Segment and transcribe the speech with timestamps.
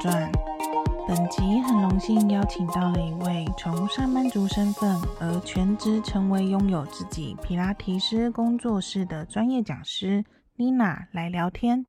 [0.00, 0.32] 传。
[1.06, 10.24] 本集很荣幸邀请到了一位从上班族身份而全职成为拥有自己皮拉提斯工作室的专业讲师
[10.56, 11.84] 妮娜来聊天。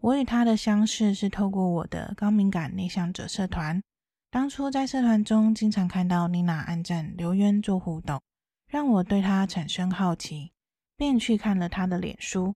[0.00, 3.82] 我与她的相识是透过我的高敏感内向者社团。
[4.30, 8.22] 当初在社团中经常看到妮娜按赞留言做互动，
[8.68, 10.52] 让我对她产生好奇，
[10.96, 12.54] 便去看了她的脸书，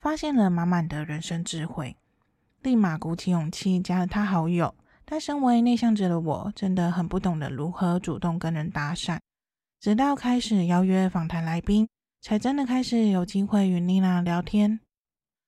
[0.00, 1.96] 发现了满满的人生智慧，
[2.66, 4.74] 立马鼓起勇气加了他好友。
[5.04, 9.20] 但身为内向者的我，真的很不懂得如何主动跟人搭讪。
[9.78, 11.86] 直到开始邀约访谈来宾，
[12.20, 14.80] 才真的开始有机会与妮娜聊天。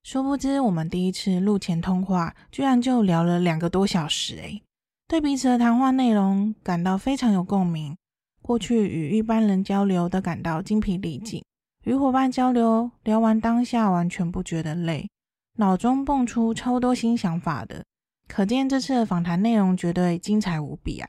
[0.05, 4.37] 殊不知，我们第一次录前通话，居然就聊了两个多小时。
[4.37, 4.63] 诶，
[5.09, 7.97] 对彼此的谈话内容感到非常有共鸣。
[8.41, 11.43] 过去与一般人交流都感到精疲力尽，
[11.83, 15.11] 与伙伴交流聊完当下完全不觉得累，
[15.59, 17.85] 脑中蹦出超多新想法的。
[18.29, 21.09] 可见这次的访谈内容绝对精彩无比啊！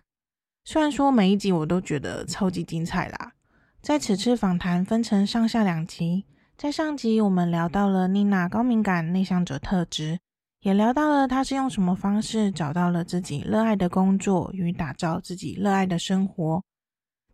[0.65, 3.33] 虽然说每一集我都觉得超级精彩啦。
[3.81, 6.25] 在此次访谈分成上下两集，
[6.57, 10.17] 在上集我们聊到了妮娜高敏感内向者特质，
[10.61, 16.63] 也聊到了她是用什么方式找到了自己热爱的工作与打造自己热爱的生活。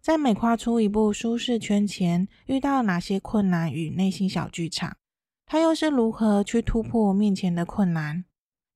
[0.01, 4.97] 在每跨出一步舒适圈前，遇到哪些困难与内心小剧场，
[5.45, 8.25] 他又是如何去突破面前的困难？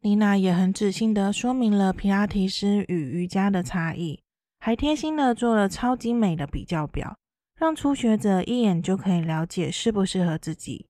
[0.02, 4.22] 妮娜也很仔细地说明了皮拉提斯与瑜伽的差异，
[4.60, 7.18] 还贴心地做了超精美的比较表，
[7.58, 10.86] 让初学者一眼就可以了解适不适合自己。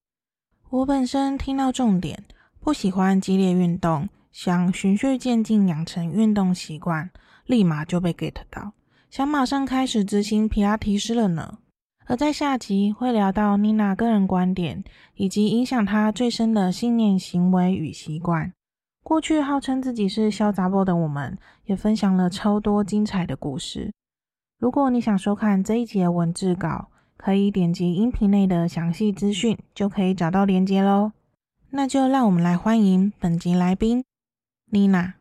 [0.68, 2.24] 我本身听到重点，
[2.60, 7.10] 不喜欢激烈运动，想循序渐进养成运动习惯，
[7.46, 8.74] 立马就被 get 到，
[9.10, 11.58] 想马上开始执行皮拉提斯了呢。
[12.10, 14.82] 而在下集会聊到妮娜个人观点，
[15.14, 18.52] 以及影响她最深的信念、行为与习惯。
[19.04, 23.92] 过去号称自己是小杂宝的我们，也分享了超多精彩的故事。
[24.58, 31.12] 如果你想收看这一节文字稿，可以点击音频内的详细资讯，就可以找到连接喽。
[31.70, 34.02] 那就让我们来欢迎本集来宾
[34.72, 35.14] 妮娜。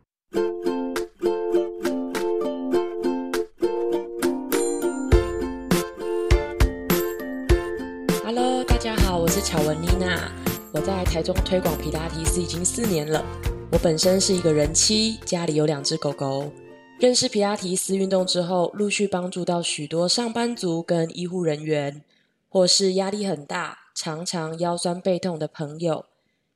[9.39, 10.29] 是巧文妮娜，
[10.73, 13.25] 我在台中推广皮拉提斯已经四年了。
[13.71, 16.51] 我本身是一个人妻，家里有两只狗狗。
[16.99, 22.03] 认识皮拉提斯运动之后，陆续帮助到许多上班族跟医护人员，
[22.49, 26.03] 或是压力很大、常常腰酸背痛的朋友，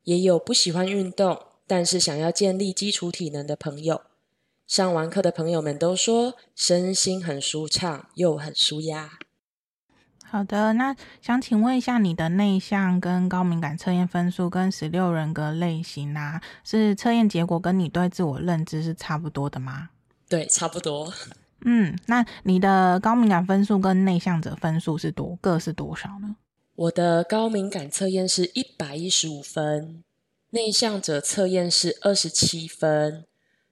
[0.03, 4.01] 也有不喜欢运动，但是想要建立基础体能的朋友。
[4.67, 9.19] 上完课的朋友们都说，身心很舒畅，又很舒压。
[10.33, 19.91] 好的，那想请问一下，你的内向跟高敏感测验分数跟十六人格类型啊，是测验结果跟你对自我认知是差不多的吗？
[20.27, 21.13] 对，差不多。
[21.65, 26.35] 嗯，那你的高敏感分数跟内向者分数是多，各是多少呢？
[26.73, 30.03] 我的高敏感测验是一百一十五分，
[30.49, 33.23] 内向者测验是二十七分，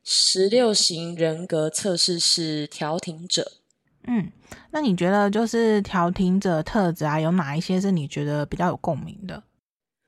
[0.04, 3.54] 十六型人格测试是调停者。
[4.08, 4.32] 嗯，
[4.72, 9.44] 那你觉得就是调停者特质啊，有哪一些是你觉得比较有共鸣的？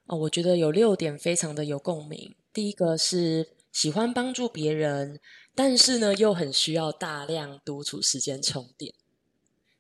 [0.08, 2.36] 哦，我觉得有六点非常的有共鸣。
[2.52, 5.20] 第一个是喜欢帮助别人，
[5.54, 8.94] 但是呢又很需要大量独处时间充电。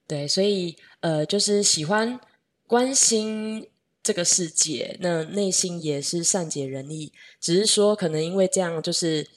[0.08, 2.20] 对，所以呃，就是喜欢
[2.68, 3.68] 关心
[4.04, 9.28] 这个世界，那内心也是善解人意，只是说可能因为这样，就是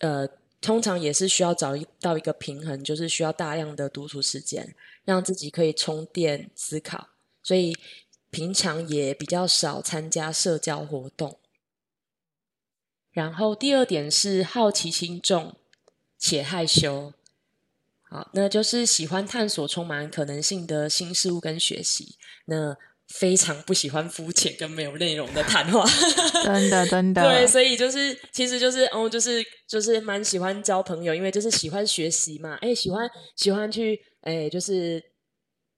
[0.00, 0.28] 呃。
[0.60, 7.08] 通常也是需要找一到一个平衡，就是需要大量的独处时间，让自己可以充电思考。
[7.42, 7.74] 所以
[8.30, 11.38] 平常也比较少参加社交活动。
[13.10, 15.56] 然后第二点是好奇心重
[16.18, 17.12] 且害羞，
[18.02, 22.16] 好，那就是喜欢探索充满可能性的新事物跟学习。
[22.44, 22.76] 那
[23.12, 25.84] 非常不喜欢肤浅跟没有内容的谈话，
[26.44, 27.22] 真的真的。
[27.22, 35.02] 对，所以就是其实就是哦，就是就是蛮喜欢交朋友，因为就是喜欢学习嘛，哎，喜欢喜欢去哎，就是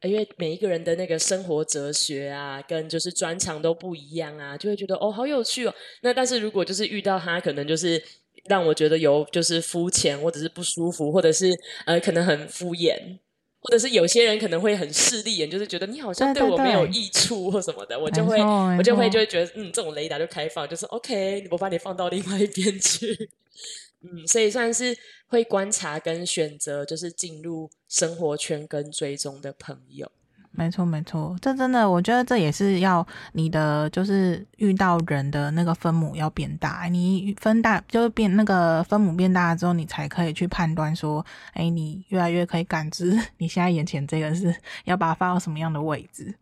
[0.03, 5.75] 因为每一个人的那个生活哲学啊，跟就是专长都不一样啊，就会觉得哦，好有趣哦。
[6.03, 8.03] 那但是如果就是遇到他，可能就是
[8.45, 11.51] 让我觉得有就是肤浅，或者是不舒服，或者是
[11.87, 13.19] 呃，可能很敷衍。
[13.63, 18.41] 或者是有些人可能会很势利眼，就是觉得你好像对我没有益处或什么的，对对对，我就会
[18.77, 23.31] 我就会就会觉得，嗯，这种雷达就开放，就是 OK，我把你放到另外一边去，
[24.03, 24.97] 嗯，所以算是
[25.29, 30.11] 会观察跟选择，就是进入生活圈跟追踪的朋友。
[30.55, 44.55] 没错，没错，这真的，我觉得这也是要你的，就是遇到人的那个分母要变大，你分大就是变那个分母变大了之后，你才可以去判断说，哎，你越来越可以感知 你现在眼前这个是
[44.85, 46.35] 要把它放到什么样的位置。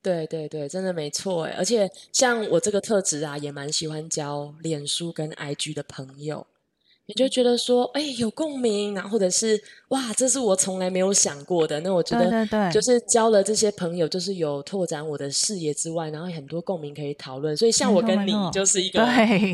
[0.00, 6.46] 对对对，真的没错哎，而且像我这个特质啊，也蛮喜欢交脸书跟 IG 的朋友。
[7.08, 11.78] 你就觉得说，哎，有共鸣，然后或者是哇，这是我从来没有想过的。
[11.80, 17.56] 那我觉得，就是交了这些朋友，就是有拓展我的视野之外，然后很多共鸣可以讨论。
[17.56, 19.52] 所以，像我跟你就是一个，对，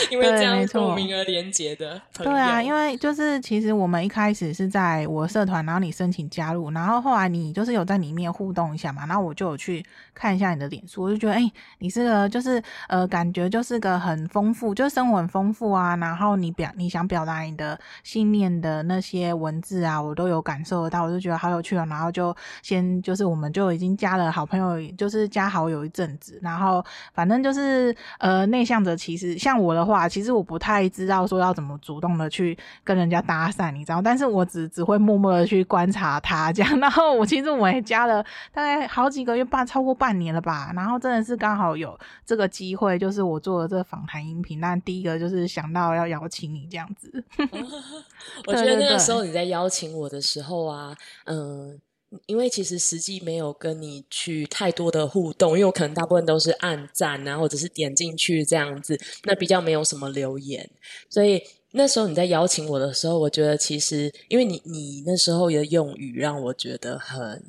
[0.10, 2.32] 因为这样共鸣而连接的朋友。
[2.32, 16.52] 对啊，因为就是其实我们一开始是在我社团，然后你申请加入，然后后来你就是有在里面互动一下嘛，然后我就有去看一下你的脸书，我就觉得，哎，你是个就是呃，感觉就是个很丰富，就是生活很丰富啊，然后你。
[16.58, 21.86] 表你想表达你的信念的那些文字啊，我都有感受得到，我就觉得好有趣啊。
[21.86, 26.36] 然后就先就是我们就已经加了好朋友，就是加好友一阵子。
[26.42, 26.84] 然后
[27.14, 34.02] 反正就是呃内向者，其实像我的话，其实我不太知道说要怎么主动的去跟人家搭讪，你知道？
[34.02, 36.76] 但是我只只会默默的去观察他这样。
[36.80, 40.72] 然后我其实我也加了大概好几个月，半超过半年了吧。
[40.74, 44.60] 然后真的是刚好有这个机会，就是我做了这个访谈音频。
[44.60, 46.48] 但第一个就是想到要邀请。
[46.48, 47.22] 你这样子，
[48.46, 51.78] 我觉得那个时候你在邀请我的时候啊，嗯，
[52.26, 60.70] 因为其实实际没有跟你去太多的互动，因为我可能大部分都是按赞啊，或者是点进去这样子，那比较没有什么留言，
[61.10, 67.42] 所以那时候你在邀请我的时候，我觉得其实因为你你那时候的用语让我觉得很。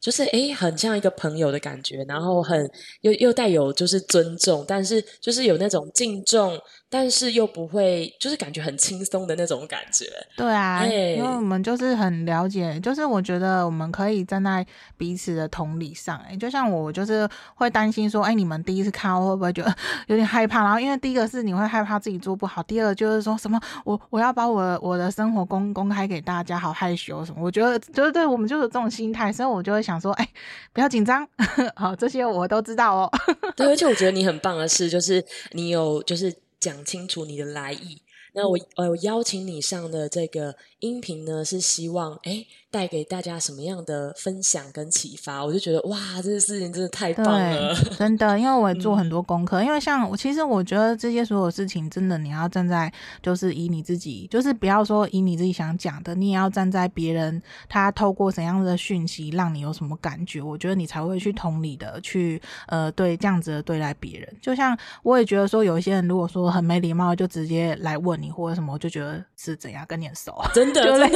[0.00, 2.70] 就是诶，很像一个朋友的感觉，然后很
[3.02, 6.58] 又又带有就是尊重，但是就是有那种敬重，
[6.90, 10.06] 但是又不会，就是感觉很轻松的那种感觉。
[10.36, 14.66] 对啊，因为我们就是很了解，就是我觉得我们可以站在
[14.96, 16.18] 彼此的同理上。
[16.28, 19.74] 哎，就像我就是会担心说，诶，你们第一次看我会不会觉得
[20.08, 20.62] 有点害怕？
[20.64, 27.42] 然后因为第一个是你会害怕自己做不好，第二个就是说什么我我要把我我的生活公公开给大家，好害羞什么？
[27.44, 29.90] 我觉得就是对我们就是这种心态，所以我就会想。
[29.90, 30.28] 想说，哎，
[30.72, 31.26] 不要紧张，
[31.74, 33.10] 好，这些我都知道哦。
[33.56, 35.20] 对，而且我觉得你很棒的是，就是
[35.50, 38.02] 你有就是讲清楚你的来意。
[38.32, 45.44] 那我呃我邀请你上的这个音频呢，是希望哎带给大家什么样的分享跟启发？
[45.44, 49.58] 我就觉得哇，这个事情真的太棒了，真的，因为我也做很多功课。
[49.58, 64.36] 嗯、因为像我，其实我觉得这些所有事情，真的你要站在就是以你自己，就是不要说以你自己想讲的，你也要站在别人他透过怎样的讯息让你有什么感觉，我觉得你才会去同理的去呃对这样子的对待别人。
[64.40, 68.20] 就像我也觉得说，有一些人如果说很没礼貌，就直接来问。
[68.20, 71.08] 你或者什么，我就觉得是怎样跟你很熟，真的， 真的，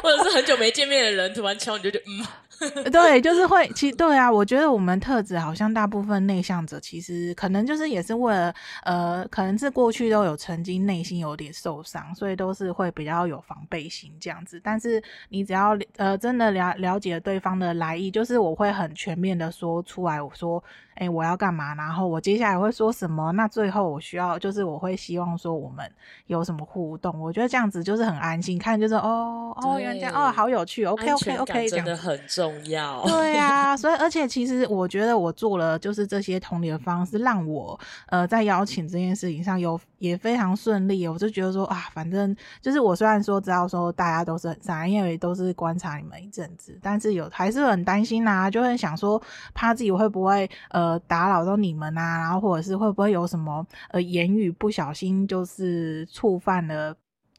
[0.00, 2.24] 或者 是很久没没见面的人突然敲你，就觉得嗯，
[2.90, 8.54] 对，就是会，其实对啊，我觉得我们特质好像大部分内向者，其实可能就是也是为了
[8.84, 14.60] 呃，可能是过去都有曾经内心有点受伤，所以都是会比较有防备心这样子。
[14.62, 20.62] 但是你只要呃真的了了解对方的来意，就是我会很全面的说出来，我说。
[20.96, 21.74] 哎，我要干嘛？
[21.74, 23.32] 然后我接下来会说什么？
[23.32, 25.90] 那最后我需要就是我会希望说我们
[26.26, 27.18] 有什么互动？
[27.18, 30.84] 我觉得这样子就是很安心，看就是哦哦，原来这样哦，好有趣。
[30.84, 33.02] OK OK OK，真的很重要。
[33.08, 41.08] 对啊， 所以而且其实我觉得我做了就是这些同理的方式，让我呃在邀请这件事情上有也非常顺利。
[41.08, 49.20] 我就觉得说啊，反正就是我虽然说知道说大家都是很善良，因为都是观察你们一阵子，但是有还是很担心呐、啊，就很想说
[49.54, 50.82] 怕自己会不会呃。
[50.82, 56.92] 呃，打扰到你们啊，然后或者是会不会有什么呃言语不小心就是触犯了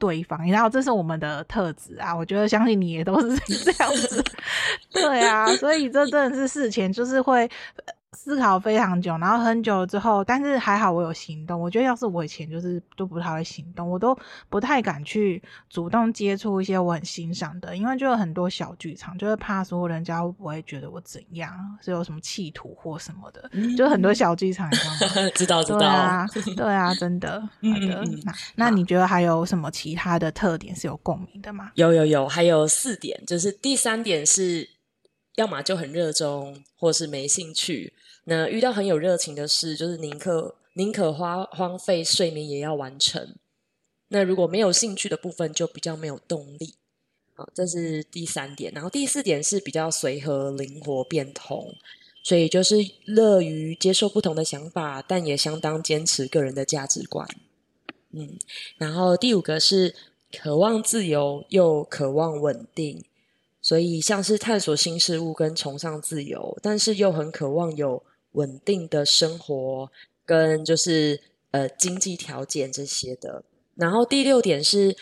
[0.04, 4.22] 对方，然后这是我们的特质啊，我觉得相信你也都是 这样子，
[4.92, 7.50] 对啊，所以这真的是事前就是会。
[8.14, 11.60] 思考非常久，然后很久之后，但是还好我有行动。
[11.60, 14.18] 我觉得要是我以前就是都不太会行动，我都
[14.50, 21.52] 不太敢去主动接触一些我很欣赏的，因为就有很多小剧场，就是怕说人家会不会觉得我怎样，
[21.82, 25.30] 是有什么企图或什么的，嗯、就很多小剧场，你知道吗？
[25.36, 27.42] 知 道知道，对啊，对啊，真的。
[27.42, 27.48] 好
[27.88, 31.72] 的，嗯、那那你觉得还有什么其他的特点是有共鸣的吗？
[31.76, 34.70] 有有有，还有四点，就是第三点是，
[35.36, 37.94] 要么就很热衷，或是没兴趣。
[38.26, 43.36] 那遇到很有热情的事，就是宁可宁可花荒废睡眠也要完成。
[44.08, 46.76] 那如果没有兴趣的部分，就比较没有动力。
[47.36, 48.72] 好，这是第三点。
[48.74, 51.76] 然后第四点是比较随和、灵活、变通，
[52.24, 57.28] 所以就是乐于接受不同的想法，但也相当坚持个人的价值观。
[58.12, 58.38] 嗯，
[58.78, 59.96] 然后第五个是
[60.32, 63.04] 渴望自由又渴望稳定。
[63.66, 68.04] 所以像是探索新事物跟崇尚自由，但是又很渴望有
[68.34, 69.92] 稳定的生活
[70.26, 73.44] 跟就是呃经济条件这些的。
[73.76, 74.96] 然后第六点是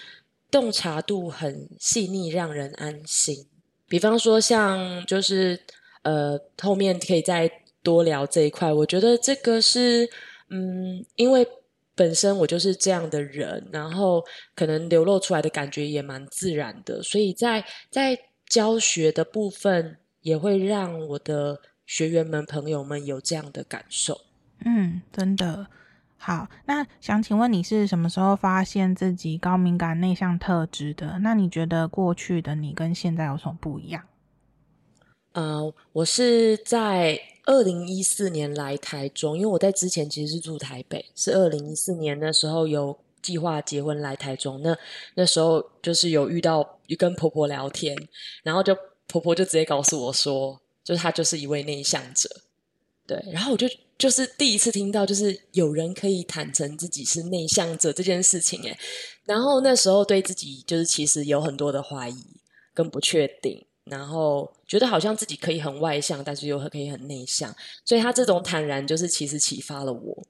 [0.49, 3.45] 洞察度很细腻，让人安心。
[3.87, 5.59] 比方说像就是
[6.03, 7.51] 呃后面可以再
[7.83, 10.09] 多聊这一块，我觉得这个是
[10.49, 11.47] 嗯因为。
[11.93, 14.23] 本身我就是这样的人，然后
[14.55, 21.59] 可能流露出来的感觉也蛮自然的，所以在在教学的部分也会让我的
[21.91, 24.21] 学员们、朋友们有这样的感受。
[24.63, 25.67] 嗯，真的
[26.15, 26.47] 好。
[26.65, 31.19] 那想请问你是什么时候发现自己高敏感内向特质的？
[31.19, 34.05] 那你觉得过去的你跟现在有什么不一样？
[35.33, 44.61] 呃，我是在二零一四年来台中，因为我在之前其实是住台北，是二零一四年那时候有计划结婚来台中。
[44.61, 44.73] 那
[45.15, 47.97] 那时候就是有遇到，跟婆婆聊天，
[48.43, 48.73] 然后就
[49.09, 52.29] 婆婆就直接告诉我说，就是他就是一位内向者，
[53.07, 53.17] 对。
[53.31, 53.65] 然后我就
[53.97, 58.77] 就是第一次听到，就是有人可以坦诚自己是内向者这件事情，诶。
[59.23, 62.25] 然后那时候对自己就是其实有很多的怀疑
[62.73, 63.65] 跟不确定。
[63.85, 67.55] 然后觉得好像自己可以很外向，但是又可以很内向，
[67.85, 70.27] 所以他这种坦然就是其实启发了我。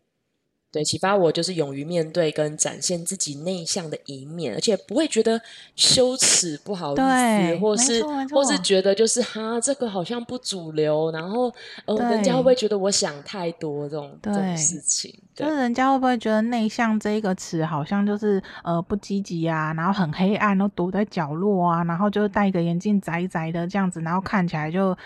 [0.72, 5.42] 对，启发我就是勇于面对跟展现自己内向的一面，而且不会觉得
[5.76, 8.02] 羞耻、不好意思，或是
[8.34, 11.54] 或是觉得就是哈，这个好像不主流，然后
[11.86, 15.14] 呃，人家会不会觉得我想太多这种这种事情？
[15.36, 24.98] 就是人家会不会觉得内向这一个词好像就是呃不积极啊，然后很黑暗，都躲在角落啊，然后就戴个眼镜宅宅的这样子，然后看起来就。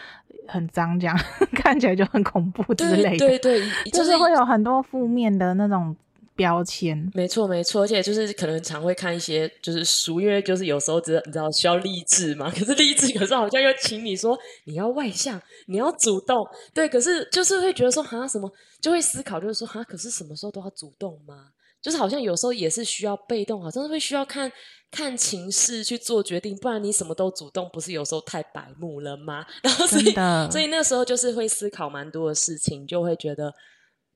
[0.47, 1.17] 很脏，这样
[1.55, 3.17] 看起来就很恐怖之类的。
[3.17, 5.95] 对对对， 就是、会有很多负面的那种
[6.35, 7.09] 标签。
[7.13, 12.49] 没错没错，而且就是可能常会看一些就是书，因为就是有时候只你知道需要励志嘛。
[12.49, 16.45] 可是励志有时候好像又请你说你要外向，你要主动。
[16.73, 21.47] 对，可是就是会觉得说哈什么，就会思考就是说哈，可是什么时候都要主动吗？
[21.81, 24.51] 就是好像有时候也是需要被动，好像是会需要看
[24.95, 29.45] 看情势去做决定，不然你什么都主动，不是有时候太白目了吗？
[29.61, 30.13] 然后所以
[30.49, 33.53] 所以那时候就是会思考蛮多的事情，就会觉得，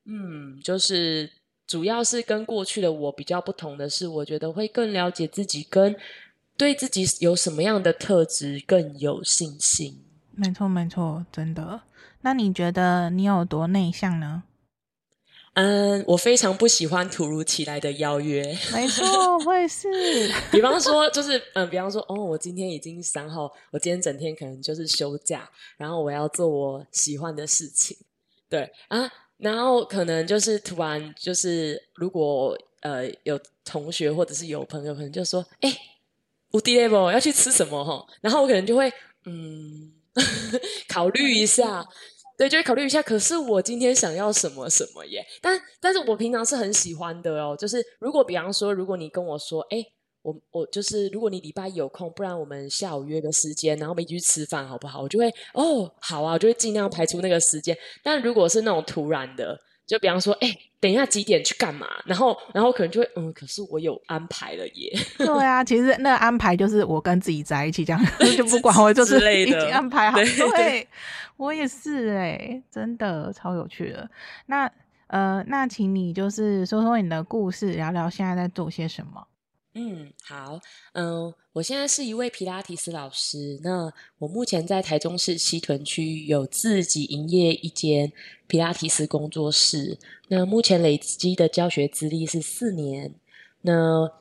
[0.06, 1.30] 嗯，就是
[1.68, 5.94] 主要是跟过去的我比较不同的是，我觉得会更了解自己，跟
[6.56, 10.02] 对自己有什么样的特质更有信心。
[10.32, 11.82] 没错，没错，真的。
[12.22, 14.44] 那你觉得你有多内向呢？
[15.62, 18.42] 嗯，我非常不喜欢突如其来的邀约。
[18.72, 19.90] 没错，我也是。
[20.50, 27.98] 比方说，就是嗯，比方说，哦，我今天已经三号，我今天整天可能就是休假，然后我要做我喜欢的事情，
[28.48, 35.78] 对啊，然后可能就是突然就是，如果呃有同学或者是有朋友可能就说，哎，
[36.52, 38.90] 无敌 level 要去吃什么哈，然后我可能就会
[39.26, 39.92] 嗯
[40.88, 41.86] 考虑一下。
[42.40, 43.04] 对，就会考虑一下。
[43.04, 45.22] 可是我今天想要什么什么耶？
[45.42, 47.54] 但但是我平常是很喜欢的哦。
[47.60, 49.84] 就是如果比方说，如果你跟我说，哎，
[50.22, 55.02] 我我就是如果你礼拜有空，不然我们下午约个时间，然后我们一起去吃饭，好不好？
[55.02, 57.78] 我就会哦，好啊，我就会尽量排除那个时间。
[58.02, 61.88] 但如果是那种突然的，就比方说，哎，等一下几点去干嘛？
[62.06, 64.94] 然后然后可能就会嗯，可是我有安排了耶。
[65.18, 68.00] 对啊，其实那个安排就是我跟自己在一起这样，
[68.38, 70.20] 就不管我就是已经安排好。
[70.20, 70.48] 对。
[70.52, 70.88] 对
[71.38, 74.08] 我也是哎、欸，真的超有趣的。
[74.48, 74.70] 那
[75.08, 79.26] 呃，那请你就是说说你的故事，聊聊现在在做些什么。
[79.80, 80.60] 嗯，好，
[80.92, 83.58] 嗯、我现在是一位皮拉提斯老师。
[83.64, 88.12] 那我目前在台中市西屯区有自己营业一间
[88.46, 89.98] 皮拉提斯工作室。
[90.28, 93.14] 那目前累积的教学资历是四年。
[93.62, 94.12] 那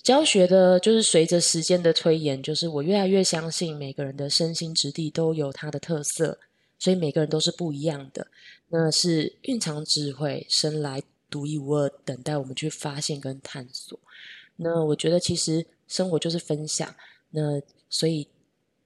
[0.00, 6.38] 教学的，就是随着时间的推演，就是我越来越相信每个人的身心质地都有它的特色。
[6.78, 8.28] 所以每个人都是不一样的，
[8.68, 13.98] 那是蕴藏智慧，生来独一无二，等待我们去发现跟探索。
[14.62, 16.94] 那我觉得其实生活就是分享，
[17.30, 18.28] 那所以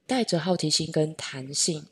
[0.06, 1.84] 带着好奇心跟弹性，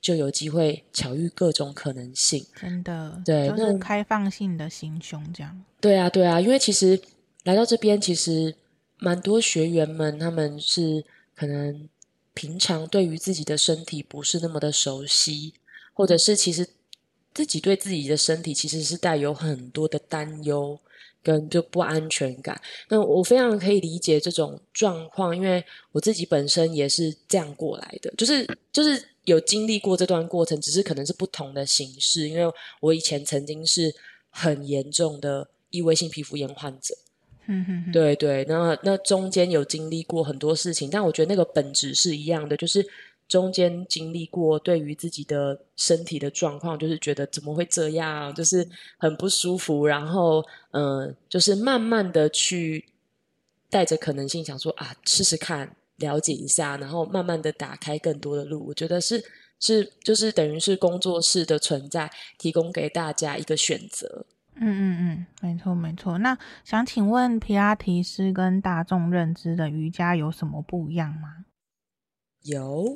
[0.00, 2.46] 就有机会巧遇各种可能性。
[2.54, 5.64] 真的，对，就是开放性的心胸这样。
[5.80, 7.00] 对啊，对啊，因为其实
[7.44, 8.54] 来到这边，其实
[8.98, 11.04] 蛮多学员们他们是
[11.34, 11.88] 可能。
[12.32, 15.52] 平常对于自己的身体不是那么的熟悉，
[15.92, 16.66] 或者是其实
[17.34, 20.78] 自己对自己的身体其实是带有很多的担忧
[21.22, 22.60] 跟就不安全感。
[22.88, 32.28] 那我非常可以理解这种状况，因为我自己本身也是这样过来的，就是就是有经历过这段过程，只是可能是不同的形式。
[32.28, 33.94] 因为我以前曾经是
[34.30, 36.94] 很严重的异位性皮肤炎患者。
[37.46, 42.86] 嗯哼，对对，那那中间有经历过很多事情，但我觉得那个本质是一样的，就是
[43.30, 48.68] 中间经历过对于自己的身体的状况，就是觉得怎么会这样，就是
[48.98, 52.84] 很不舒服，然后嗯、呃，就是慢慢的去
[53.70, 58.66] 带着可能性想说啊，试试看，了解一下，然后慢慢的打开更多的路。
[58.66, 59.24] 我觉得是
[59.60, 64.26] 是就是等于是工作室的存在，提供给大家一个选择。
[64.56, 66.18] 嗯嗯嗯，没错没错。
[66.18, 71.46] 那想请问，皮拉提斯跟大众认知的瑜伽有什么不一样吗？
[72.42, 72.94] 有，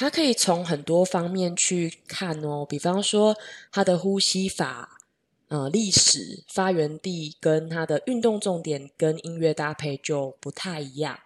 [0.00, 2.64] 它可以从很多方面去看哦。
[2.64, 3.36] 比方说，
[3.70, 4.98] 它的呼吸法、
[5.48, 11.20] 呃，历史、发源地跟它的运动重点跟音乐搭配就不太一样。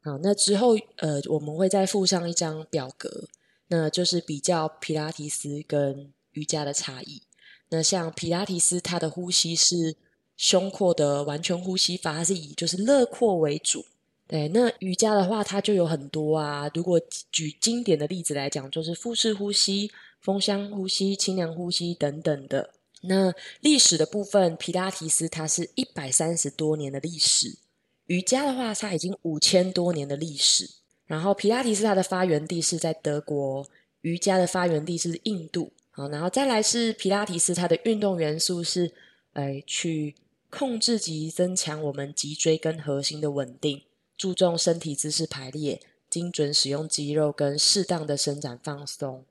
[0.00, 3.28] 好，那之后呃，我们会再附上一张表格，
[3.66, 7.20] 那就是比较皮拉提斯跟瑜伽的差异。
[7.68, 9.96] 那像皮拉提斯，它的呼吸是
[10.34, 13.84] 胸廓的完全呼吸法，它是以就是肋廓为主。
[14.28, 16.70] 对，那瑜伽的话，它就有很多啊。
[16.74, 17.00] 如果
[17.32, 22.74] 举经典的例子来讲，就是腹式呼吸、风箱呼吸、清凉呼吸等等的。
[23.00, 23.32] 那
[23.62, 27.56] 历史的部分，皮拉提斯它是一百三十多年的历史，
[28.04, 30.68] 瑜伽的话，它已经五千多年的历史。
[31.06, 33.66] 然后皮拉提斯它的发源地是在德国，
[34.02, 35.72] 瑜伽的发源地是印度。
[35.90, 38.92] 好，然后再来是皮拉提斯，它的运动元素是，
[39.32, 40.14] 哎，去
[40.50, 43.82] 控制及增强我们脊椎跟核心的稳定，
[44.18, 49.24] 注重身体姿势排列，精准使用肌肉跟适当的伸展放松。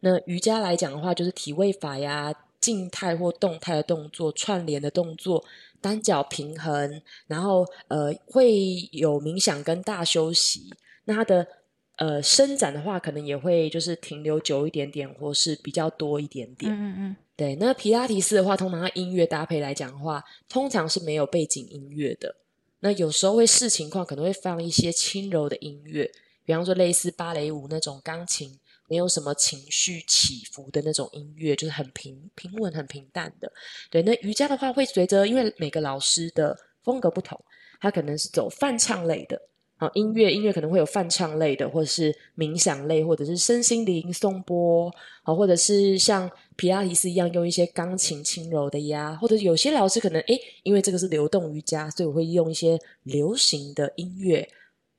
[0.00, 5.42] 那瑜伽来讲的话，就是体位法呀，静态或动态的动作，串联的动作，
[5.80, 10.70] 单脚平衡，然后呃会有冥想跟大休息。
[11.06, 11.46] 那它的
[11.96, 16.70] 呃，伸展的话，可能也会就是停留久一点点，或是比较多一点点。
[16.70, 17.54] 嗯嗯，对。
[17.54, 22.36] 那皮拉提斯的话，通常它音乐搭配来讲的话，通常是没有背景音乐的。
[22.86, 26.08] 那有时候会视情况，可能会放一些轻柔的音乐，
[26.44, 28.56] 比方说类似芭蕾舞那种钢琴，
[28.88, 33.52] 没有什么情绪起伏的那种音乐，就是很平平稳、很平淡的。
[33.90, 34.02] 对。
[34.02, 37.36] 那瑜伽的话，会随着因为每个老师的风格不同，
[37.80, 39.36] 他可能是走泛唱类的。
[39.78, 44.90] 好，音乐音乐可能会有泛唱类的，或者是冥想类，或者是身心灵颂钵，
[45.22, 54.48] 好，或者是像皮拉提斯一样用一些钢琴轻柔的呀，或者有些老师可能诶，因为这个是流动瑜伽，所以我会用一些流行的音乐，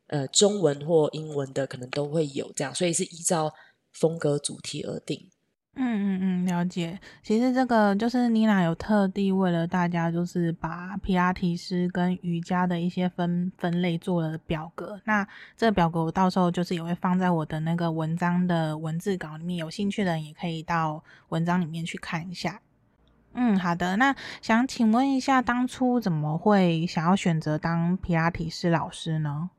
[0.08, 3.52] 呃，中文或英文的可能都会有这样，所以是依照
[3.94, 5.32] 风格主题而定。
[5.80, 7.00] 嗯嗯嗯，了解。
[7.22, 15.00] 其实这个就是妮娜有特地为了大家，就是把皮拉提斯跟瑜伽的一些分分类做了表格。
[15.06, 22.60] 那这个表格我到时候就是也会放在我的那个文章的文字稿里面，有兴趣的人也可以到文章里面去看一下。
[23.34, 23.98] 嗯，好的。
[23.98, 29.52] 那想请问一下，当初怎么会想要选择当皮拉提斯老师呢？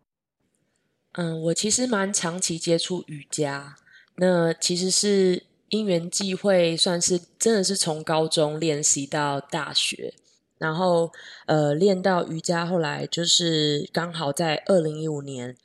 [1.13, 3.77] 嗯，我其实蛮长期接触瑜伽，
[4.17, 5.45] 那其实是。
[5.71, 10.15] 因缘际会，算是真的是从高中练习到大学，
[10.59, 11.13] 然后
[11.47, 15.57] 呃练到瑜伽，后来就是刚好在二零一五年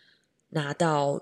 [0.50, 1.22] 拿到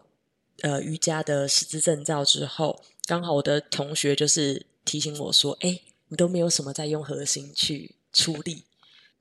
[0.62, 8.64] 呃瑜伽的师资证照之后，刚好我的同学就是提醒我说：“哎，你都没有什么在用核心去出力。”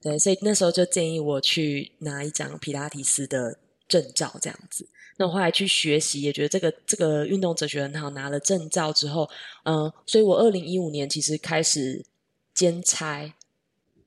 [0.02, 4.88] 对，所以那时候就建议我去拿一张皮拉提斯的证照，这样子。
[5.20, 8.09] 那我后来去学习，也觉得这个这个运动哲学很好。
[8.09, 9.28] 拿了证照之后，
[9.64, 12.06] 嗯、所以我二零一五年其实开始
[12.54, 13.35] 兼差，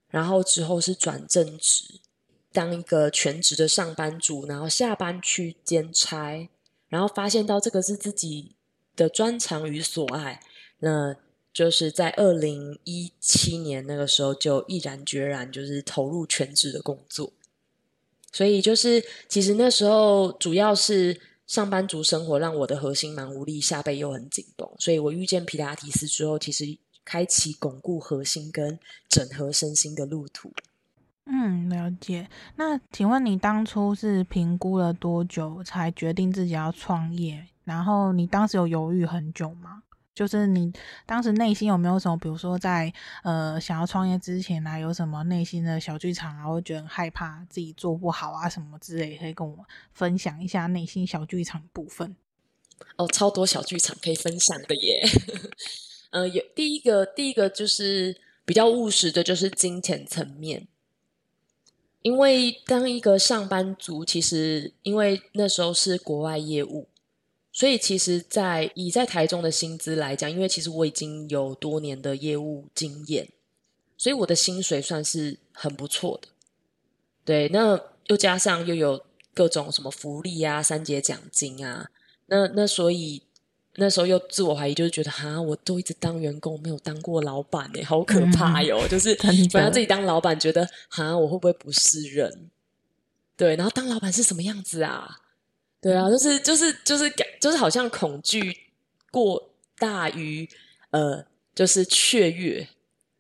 [0.10, 2.00] 然后之后是转正职，
[2.52, 6.50] 当一个全职的上班族，然后下班去兼差，
[6.90, 8.56] 然后发现到这个是自己
[8.96, 10.42] 的专长与所爱，
[10.80, 11.16] 那
[11.54, 17.32] 就是在二零一七年那个时候就毅然决然就是投入全职的工作。
[18.34, 24.70] 所以就是，其实那时候主要是上班族生活让我的核心蛮无力，下背又很紧绷。
[24.80, 26.66] 所以我遇见皮拉提斯之后，其实
[27.06, 30.52] 开启巩固核心跟整合身心的路途。
[31.26, 32.28] 嗯，了解。
[32.58, 37.48] 那请问你当初是评估了多久才决定自己要创业？
[37.64, 39.84] 然后你当时有犹豫很久吗？
[40.16, 40.72] 就是你
[41.06, 52.16] 当时内心有没有什么，比如说在呃想要创业之前啊，有什么内心的小剧场啊，会觉得害怕自己做不好啊什么之类，可以跟我分享一下内心小剧场部分。
[52.98, 55.04] 哦，超多小剧场可以分享的耶。
[56.12, 60.68] 呃，有第一个，第一个就是比较务实的，就是金钱层面。
[62.04, 66.88] 因为当一个上班族，其实因为那时候是国外业务。
[67.56, 73.30] 所以，其实在，在以在台中的薪资来讲，因为其实我已经有多年的业务经验，
[73.96, 76.30] 所以我的薪水算是很不错的。
[77.24, 81.92] 对，那又加上又有各种什么福利啊、三节奖金啊，
[82.26, 83.22] 那那所以
[83.76, 88.80] 那时候又自我怀疑，就是觉得哈，我都一直当员工，没有当过老板哎，好可怕哟！
[88.82, 92.50] 嗯、就是反正自己当老板，觉得哈，我会不会不是人？
[93.38, 95.20] 对，然后当老板是什么样子啊？
[95.84, 98.58] 对啊，就是就是就是感，就是好像恐惧
[99.12, 100.50] 过大于
[100.92, 102.66] 呃，就是雀跃。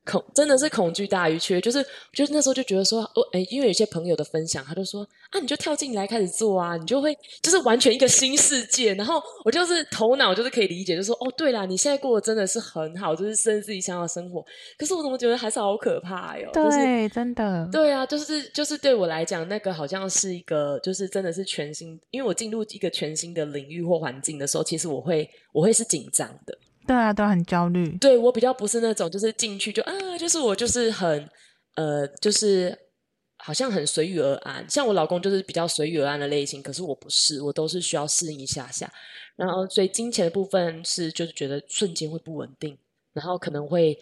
[0.05, 8.93] 恐真的是恐惧大于缺，就是就是那时候就觉得说，哦，哎，因为有些朋友的分享，他就说啊，你就跳进来开始做啊，你就会就是完全一个新世界。
[8.95, 14.43] 然后我就是头脑就是可以理解，就说哦，对啦，你现在过得真的是很好，就是生自己想要的生活。
[14.77, 16.49] 可是我怎么觉得还是好可怕哟？
[16.53, 26.57] 对，就是、真的，对啊，就是就是对我来讲，那个好像是一个，就是真的是全新，因为我进入一个全新的领域或环境的时候，其实我会我会是紧张的。
[26.85, 27.97] 对啊，都很焦虑。
[27.97, 31.29] 对，我比较不是那种，就是进去就啊，就是我就是很
[31.75, 32.77] 呃，就是
[33.37, 34.65] 好像很随遇而安。
[34.69, 38.91] 像我老公就是比较随遇而安的类型，可是我不是，我都是需要适应一下下。
[39.35, 42.77] 然后，所以金钱的部分是就是觉得瞬间会不稳定，
[43.13, 43.97] 然后可能会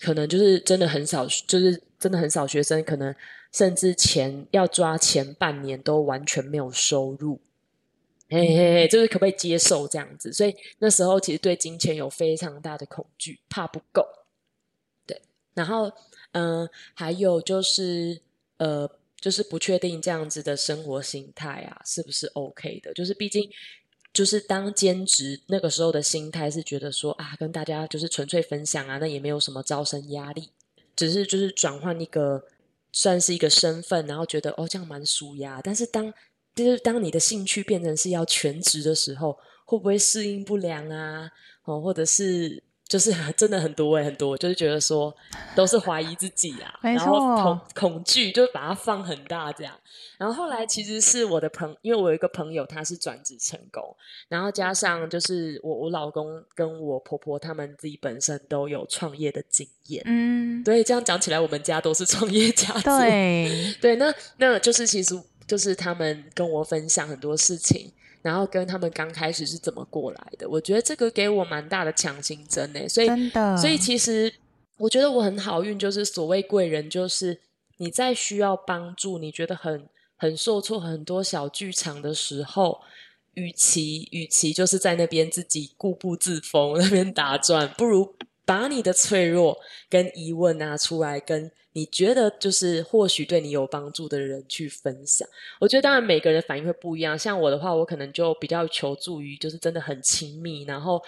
[0.00, 3.14] 可能就是真的很少，就是真的很少学生，可能
[3.52, 7.40] 甚至前要抓前半年都完全没有收入。
[8.30, 10.32] 嘿嘿嘿，就是可不可以接受这样子？
[10.32, 14.06] 所以那时候其实对金钱有非常大的恐惧，怕不够。
[15.06, 15.20] 对，
[15.54, 15.90] 然后
[16.32, 18.20] 嗯、还有就是
[18.58, 22.92] 呃，就是不确定这样子的生活心态啊，是不是 OK 的？
[22.92, 23.50] 就是毕竟
[24.12, 30.50] 就是当兼职那个时候的心态是觉得说啊，跟大家就是纯粹分享啊，那也没有什么招生压力，
[30.94, 32.44] 只是就是转换一个
[32.92, 35.62] 算是一个身份，然后觉得哦这样蛮舒压。
[35.62, 36.12] 但是当
[36.64, 41.30] 就是当你的兴趣变成是要全职的时候，会不会适应不良啊？
[41.64, 45.14] 哦，或者是就是真的很多诶，很多就是觉得说
[45.54, 49.74] 都是怀疑自己啊，然后恐恐惧就把它放很大这样。
[50.16, 53.94] 然后后来其实是我的朋，因为我有一个朋友他是转职成功，
[54.28, 65.14] 然后加上就是我我老公跟我婆婆他们自己本身都有创业的经验，嗯，对，这样讲起来我们家都是创业家族，对 对，那那就是其实。
[65.48, 67.90] 就是他们跟我分享很多事情，
[68.22, 74.32] 然后跟他们刚开始是怎么过来的，我觉得这个给我蛮大的强心针诶，所以真的，所以其实
[74.76, 77.40] 我觉得我很好运，就是所谓贵人，就是
[77.78, 82.80] 你在需要帮助，你觉得很很受挫，很多小剧场的时候，
[83.34, 88.14] 与其与其就是在那边自己固步自封，那边打转，不如
[88.48, 89.58] 把你的脆弱
[89.90, 91.52] 跟疑问拿出来跟。
[91.74, 95.28] 你觉得就是或许对你有帮助的人去分享，
[95.60, 97.16] 我觉得当然每个人反应会不一样。
[97.16, 101.00] 像我的话，我可能就比较求助于就是真的很亲密，然后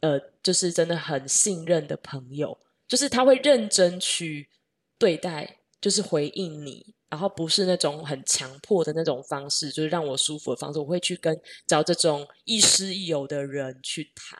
[0.00, 4.48] 呃，就是真的很信任的朋友，就是他会认真去
[4.96, 10.78] 对待，就是回应你，然后不是那种很强迫的那种方式，就是让我舒服的方式。
[10.78, 11.36] 我会去跟
[11.66, 14.38] 找这种亦师亦友的人去谈。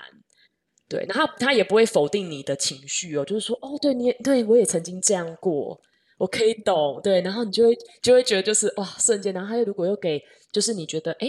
[0.89, 5.81] 对，然后他也不会否定你的情绪哦，就是说，哦，对你，对我也曾经这样过，
[6.17, 10.23] 我可以懂，对，然后你就会就会觉得就是哇，瞬间，然后他又如果又给，
[10.53, 11.29] 就是你觉得哎，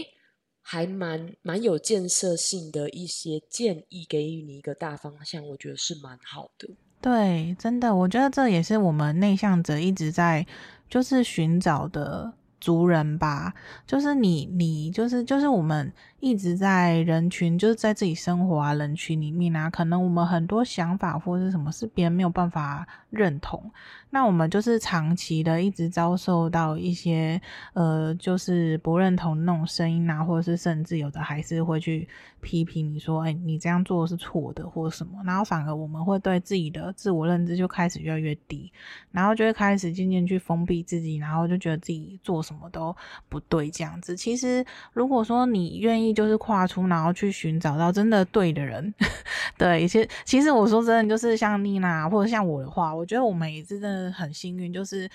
[0.61, 6.69] 还蛮蛮有建设性的一些建议，给予你一个大方向，我觉得是蛮好的。
[7.01, 10.45] 对，真的，我觉得这也是我们内向者一直在
[10.87, 13.55] 就是寻找的族人吧，
[13.87, 15.91] 就是你，你就是就是我们。
[16.19, 23.71] 一直在人群，就是在自己生活啊，人群里面啊，可能我们很多想法或者是什么，是别人没有办法认同。
[24.09, 27.39] 那我们就是长期的一直遭受到一些
[27.73, 32.07] 呃，就是不认同那种声音啊，或者是甚至有的还是会去
[32.41, 35.21] 批评你说，哎，你这样做是错的，或者什么。
[35.23, 38.71] 然后反而我们会对自己的自我认知就开始越来越低，
[39.11, 42.95] 然后就会开始渐渐去封闭自己，然后就觉得自己做什么都
[43.27, 44.15] 不对这样子。
[44.15, 46.06] 其实如果说你愿意。
[46.13, 48.93] 就是跨出，然后去寻找到真的对的人。
[49.57, 55.09] 对，其实其实我说真的，就是像妮娜或者像我的话，我觉得我们也是真的很幸运，就是。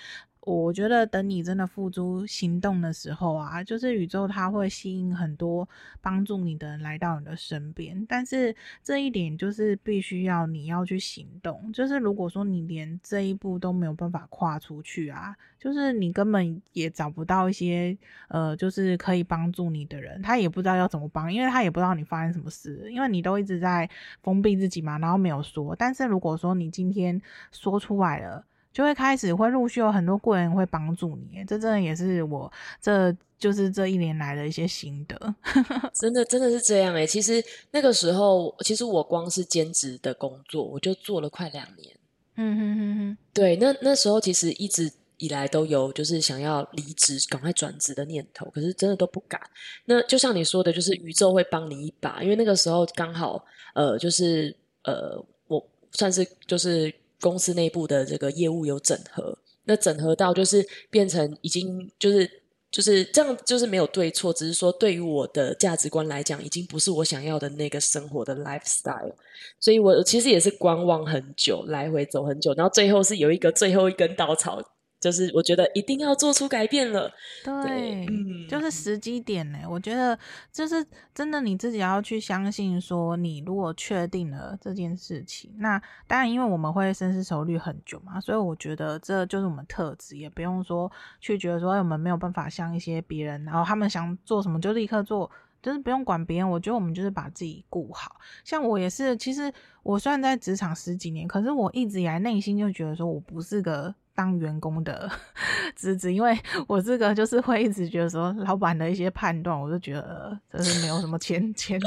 [0.45, 5.69] 我觉得等你真的付诸行动的时候啊，就是宇宙它会吸引很多
[6.01, 8.05] 帮助你的人来到你的身边。
[8.09, 8.53] 但是
[8.83, 11.73] 这一点就是必须要你要去行动。
[11.73, 23.89] 就是如果说你连这一步都没有办法跨出去啊，就是你根本也找不到一些呃，就是可以帮助你的人，他也不知道要怎么帮，因为他也不知道你发生什么事，因为你都一直在
[24.25, 25.77] 封闭自己嘛，然后没有说。
[25.77, 35.35] 但是如果说你今天说出来了，就会开始会陆续有很多贵人会帮助你，这真的也是我这就是这一年来的一些心得，
[35.95, 41.97] 真的真的是这样诶，其实那个时候，其实我光是兼职的工作，我就做了快两年。
[42.37, 44.93] 嗯哼哼哼，对，那那时候其实一直。
[45.19, 49.41] 以来都有就是想要离职、赶快转职的念头，可是真的都不敢。
[49.85, 62.43] 那就像你说的，就是宇宙会帮你一把，因为那个时候刚好呃，就是呃，我算是就是公司内部的这个业务有整合，那整合到就是变成已经就是。
[62.73, 69.13] 就是这样，就是没有对错，只是说对于我的价值观来讲，已经不是我想要的那个生活的 lifestyle，
[69.61, 74.59] 所以我其实也是观望很久，来回走很久，然后最后是有一个最后一根稻草。
[75.03, 77.11] 就是我觉得一定要做出改变了，
[77.43, 79.59] 对，对嗯，就是时机点呢。
[79.69, 80.17] 我觉得
[80.53, 90.89] 就是真的，你自己要去相信，说你如果确定了这件事情，那当然，因为我们会深思熟虑很久嘛，所以我觉得这就是我们特质，也不用说
[91.21, 95.29] 去觉得说我们没有办法像一些别人，然后他们想做什么就立刻做，
[95.61, 96.49] 就是不用管别人。
[96.49, 98.21] 我觉得我们就是把自己顾好。
[98.45, 103.93] 像我也是，其实我虽然在职场十几年，可是我一直以来内心就觉得说我不是个。
[104.15, 105.11] 当员工的
[105.77, 111.81] 职责，因为我这个就是会一直觉得说，老板的一些判断，我就觉得这是没有什么前前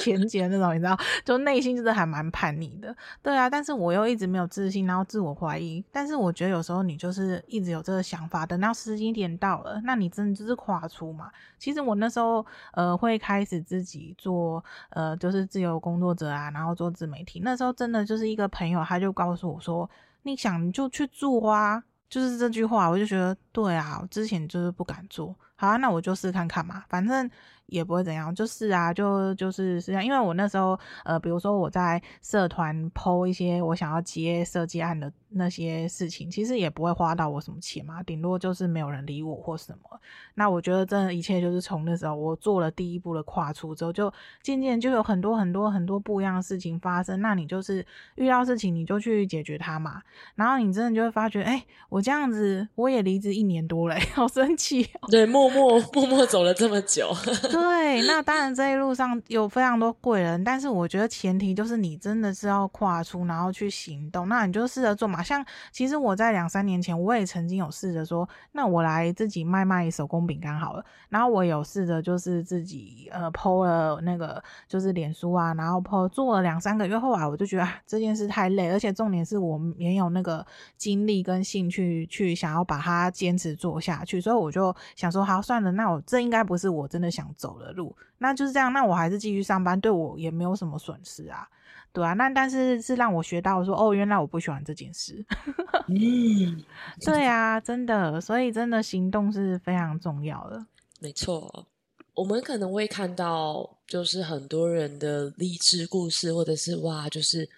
[0.00, 5.84] 前前那种，你知道，就内心真的还蛮叛逆的，对啊，但是我又一直没有自信，然后自我怀疑。
[5.92, 11.30] 但是我觉得有时候你就是一直有这个想法，等到时机点到了，那你真的就是跨出嘛。
[11.58, 19.88] 其实我那时候呃会开始自己做呃就是自由工作者啊，然后做自媒体，那时候真的就是一个朋友，他就告诉我说。
[20.22, 27.30] 你想你就去做啊，就是这句话，我就觉得对啊，我之前就是不敢做，好啊，那我就试看看嘛，反正。
[27.70, 40.00] 也不会怎样，就是啊，就就是是这样，因为我那时候呃，比如说我在社团 po 一些我想要接设计案的那些事情，其实也不会花到我什么钱嘛，顶多就是没有人理我或什么。
[40.34, 47.20] 那我觉得这一切就是从那时候我做了第一步的跨出之后，就渐渐就有很多很多很多不一样的事情发生。
[47.20, 47.84] 那你就是
[48.16, 50.02] 遇到事情你就去解决它嘛，
[50.34, 55.08] 然后你真的就会发觉，哎，我这样子我也离职一年多了，好神奇哦。
[55.10, 57.10] 对，默默默默走了这么久。
[57.62, 64.28] 对，那当然这一路上有非常多贵人，但是我觉得前提就是你真的是要跨出，然后去行动。
[64.28, 65.22] 那你就试着做嘛。
[65.22, 70.84] 像其实我在两三年前，我也曾经有试着说，那我来自己卖卖手工饼干好了。
[71.08, 80.46] 然后我有试着就是自己呃 po 了那个就是脸书啊，然后 po 做了两三个月，后来我就觉得这件事太累，而且重点是我没有那个
[80.76, 87.49] 精力跟兴趣去想要把它坚持做下去，所以我就想说，好算了，那我这应该不是我真的想走。
[87.50, 88.72] 走的路，那就是这样。
[88.72, 91.48] 那我还是继续上班，对我也没有什么损失啊，
[91.92, 92.12] 对啊。
[92.12, 95.24] 那但是是让我学到说，哦，原来我不喜欢这件事。
[95.88, 96.62] 嗯，
[97.04, 98.20] 对啊，真的。
[98.20, 100.64] 所以真的行动是非常重要的。
[101.00, 101.66] 没错，
[102.14, 107.48] 我们可能会看到，就是很多人的励志故事，或者是哇，就是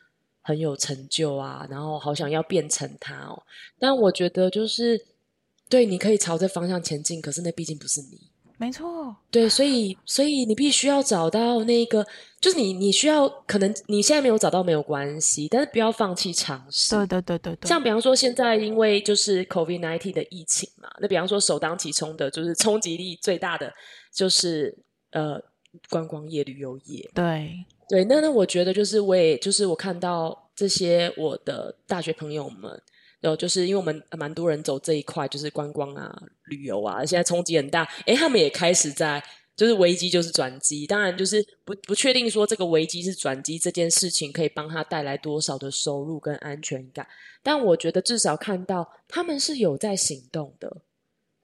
[0.41, 3.43] 很有成就啊，然后好想要变成他哦。
[3.79, 5.05] 但我觉得，就是
[5.69, 8.32] 对，你可以朝着方向前进，可是那毕竟不是你。
[8.62, 12.07] 没错，对，所以，所以你必须要找到那个，
[12.40, 16.94] 就是你，你需要，可能你现在没有找到没有关系，但是不要放弃尝试。
[16.94, 17.68] 对对对对对。
[17.68, 23.75] 像比方说，现在因为就是 COVID-19 的疫情嘛，那比方说首当其冲的，就是冲击力最大的，
[24.14, 24.79] 就是
[25.11, 25.42] 呃
[25.90, 27.11] 观光业、旅游业。
[27.12, 32.81] 对对，那那我觉得就是我也就是我看到这些我的大学朋友们。
[33.23, 36.13] 有，就是因为我们蛮多人走这一块，就是观光啊、
[36.47, 37.85] 旅游啊，现在冲击很大。
[38.07, 39.23] 诶，他们也开始在，
[39.55, 40.87] 就是危机就是转机。
[40.89, 47.07] 当然，就是不不确定说这个危机是转机这件事情可以帮他带来多少的收入跟安全感。
[47.45, 50.79] 但我觉得至少看到他们是有在行动的，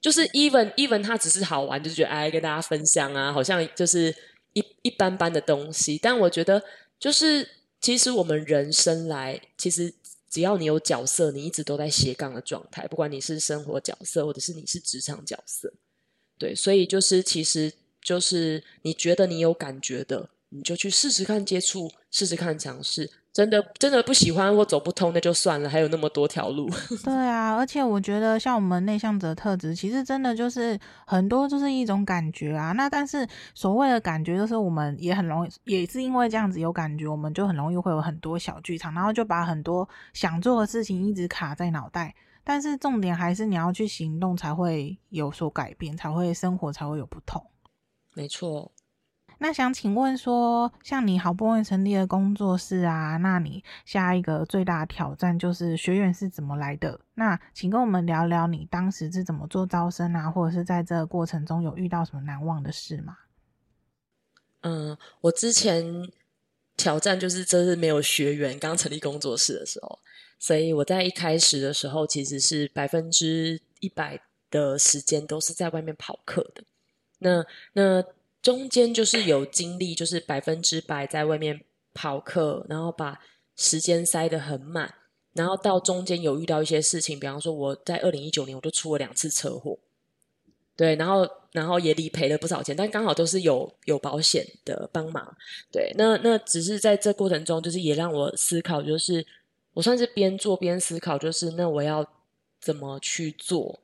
[0.01, 4.12] 就是 even even 他只是好玩，就是觉得哎跟大家分享啊，好像就是
[4.53, 5.97] 一一般般的东西。
[6.03, 6.61] 但我觉得
[6.99, 7.49] 就是
[7.81, 9.95] 其实我们人生来其实。
[10.31, 15.73] 只要你有角色，你一直都在斜杠的状态，不管你是生活角色，或者是你是职场角色，
[16.38, 23.11] 对，所以就是其实就是你觉得你有感觉的，你就去试试看接触，试试看尝试。
[23.38, 26.68] 真的真的不喜欢或走不通，那就算了，还有那么多条路。
[27.05, 32.72] 对啊，而且我觉得像我们内向者特质，其实真的就是很多就是一种感觉啊。
[32.72, 33.24] 那但是
[33.55, 42.12] 所谓的感觉，就是我们也很容易，也是因为这样子有感觉，我们就很容易会有很多小剧场，然后就把很多想做的事情一直卡在脑袋。
[42.42, 47.40] 但是重点还是你要去行动，才会有所改变，才会生活才会有不同。
[48.14, 48.72] 没错。
[49.38, 57.01] 那想请问说，像你好不容易成立的工作室啊，那你下一个最大的挑战就是学员是怎么来的？
[57.14, 63.16] 那请跟我们聊聊你当时是怎么做招生啊，或者是在这个过程中有遇到什么难忘的事吗？
[64.62, 66.11] 嗯，我之前
[66.77, 70.01] 挑战就是真是没有学员，刚成立工作室的时候，
[70.40, 74.20] 所以我在一开始的时候其实是百分之一百
[74.51, 76.64] 的时间都是在外面跑课的。
[77.20, 78.05] 那那
[78.40, 83.20] 中间就是有经历，就是百分之百在外面跑课，然后把
[83.57, 84.94] 时间塞得很满，
[85.33, 89.79] 然后到中间有遇到一些事情，比方说我在二零一九年我就出了两次车祸。
[90.77, 95.37] 对，然后然后也理赔了不少钱，但刚好都是有有保险的帮忙。
[95.72, 99.27] 对，那那只是在这过程中，就是也让我思考，就是
[99.74, 102.09] 我算是边做边思考，就是那我要
[102.61, 103.81] 怎么去做？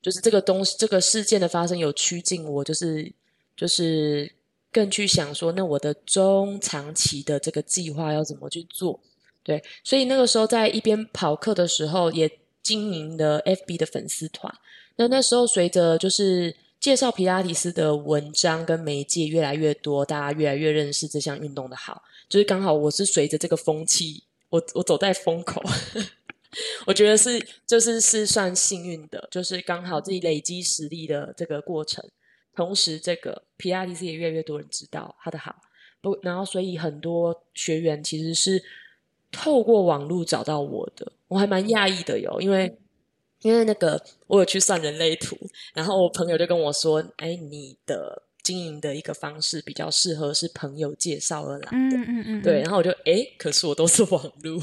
[0.00, 3.12] 就是这个东西，这个事件的发生有趋近我，就是
[3.58, 4.32] 就是
[4.70, 9.00] 更去想说，那我的中长期的这个计划要怎么去做？
[9.42, 12.30] 对，所以那个时候在一边跑课的时候，也
[12.62, 14.54] 经营了 FB 的粉丝团。
[14.96, 25.62] 那那时候，随着就是介绍皮拉提斯的文章跟媒介越来越多，大家越来越认识这项运动的好，就是刚好我是随着这个风气，我我走在风口，
[26.86, 32.04] 我觉得是就是是算幸运的，就是刚好自己累积实力的这个过程，
[32.58, 35.54] 同时这个皮拉提斯也越来越多人知道它的好，
[36.00, 38.62] 不，然后所以很多学员其实是
[39.30, 42.76] 透过网络找到我的，我还蛮讶异的哟，因为。
[43.42, 45.38] 因为那个，我有去算人类图，
[45.72, 51.68] 然后我朋友就跟我说：“哎，你的经营的一个方式比较适合是朋友介绍而来的。
[51.70, 52.42] 嗯”嗯嗯嗯。
[52.42, 54.60] 对，然后我就哎，可是我都是网路，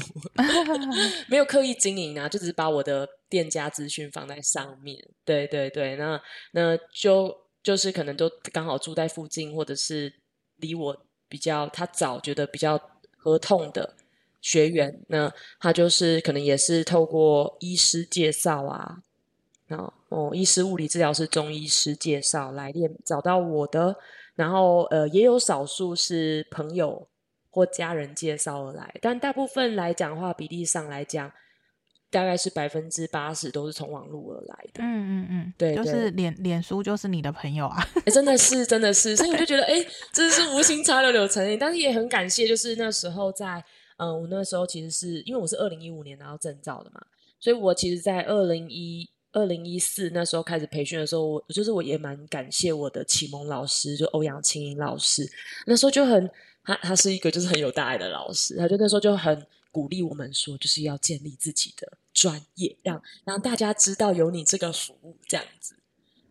[1.26, 5.02] 没有刻意经营啊，就只是把我的店家资讯放在上面。
[5.24, 6.20] 对对对，那
[6.52, 7.34] 那就
[7.66, 10.12] 就是可能都刚好住在附近，或者是
[10.58, 10.96] 离我
[11.28, 12.80] 比较他早觉得比较
[13.16, 13.96] 合痛的。
[14.40, 19.02] 学员，那他就是可能也是透过医师介绍啊，
[19.70, 23.96] 哦哦，医师、物理治疗师、中医师介绍来练，找到我的，
[24.36, 27.08] 然后呃，也有少数是朋友
[27.50, 31.32] 或家人介绍而来，但大部分来讲的话，比例上来讲，
[32.10, 34.82] 大概是百分之八十都是从网络而来的。
[34.82, 39.74] 嗯嗯嗯，对，就是脸脸书就是你的朋友啊，欸、真的是真的是， 所以我就觉得哎，
[40.12, 43.64] 真的是无心插柳柳成荫，但是也很感谢，就是那时候在。
[43.98, 47.00] 嗯，我那时候其实是因为我是二零一五年拿到证照的嘛，
[47.40, 55.26] 所以我其实，在二零一二零一四那时候开始培训的时候，我就是我也蛮感谢我的启蒙老师，就欧阳青英老师。
[55.64, 56.30] 那时候就很，
[56.62, 59.34] 他他是一个就是很有大爱的老师，他就那时候就很
[59.76, 65.76] 鼓励我们说，就是要建立自己的专业，让让大家知道有你这个服务这样子。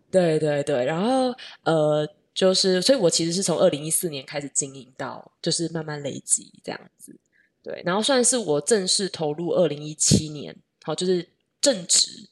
[0.10, 1.32] 对对对，然后
[1.62, 7.16] 呃，就是所以我其实是从二零一四年开始经营到，就是慢慢累积这样子。
[7.62, 11.30] 对，然后算是我正式投入二零一七年，好，就是
[11.62, 12.30] 正值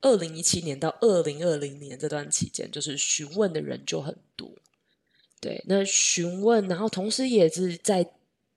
[0.00, 4.52] 二零一七年到二零二零年这段期间，就是询问的人就很多。
[5.40, 8.08] 对，那询问，然后同时也是在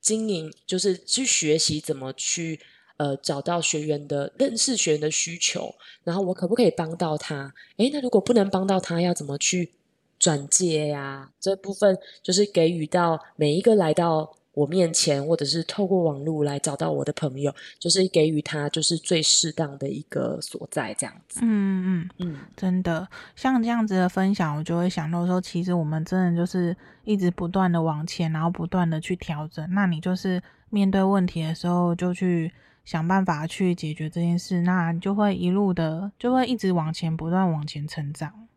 [0.02, 2.60] 经营，就是去学习怎么去
[2.98, 7.54] 呃找到学员的认识学员的需求，然后我可不可以帮到他？
[7.78, 9.74] 诶，那如果不能帮到他，要怎么去
[10.18, 11.32] 转介呀？
[11.40, 14.39] 这部分就是给予到每一个来到。
[14.54, 21.40] 我面前，或者是透过网络来找到我的朋友，就是给予他就是最适当的一个所在，这样子。
[21.44, 29.66] 嗯嗯嗯，真的像这样子的分享，我就会想到说，其实我们真的就是一直不断的往前，然后不断的去调整。
[29.72, 32.52] 那你就是面对问题的时候，就去
[32.84, 38.48] 想办法去解决这件事，那你就会一路的就会一直往前，不断往前成长。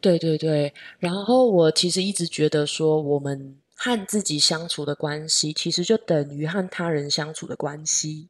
[0.00, 3.56] 对对对，然后我其实一直觉得说我们。
[3.82, 8.28] 和自己相处的关系，其实就等于和他人相处的关系。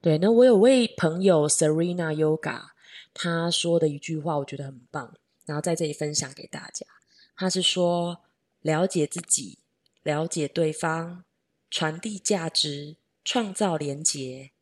[0.00, 2.68] 对，那我有位朋友 Serena Yoga，
[3.12, 6.86] 他说的一句话，我觉得很棒，然后在这里分享给大家。
[7.34, 8.20] 他是说：
[8.60, 9.58] 了解自己，
[10.04, 11.24] 了解对方，
[11.68, 14.52] 传递价值，创造连结。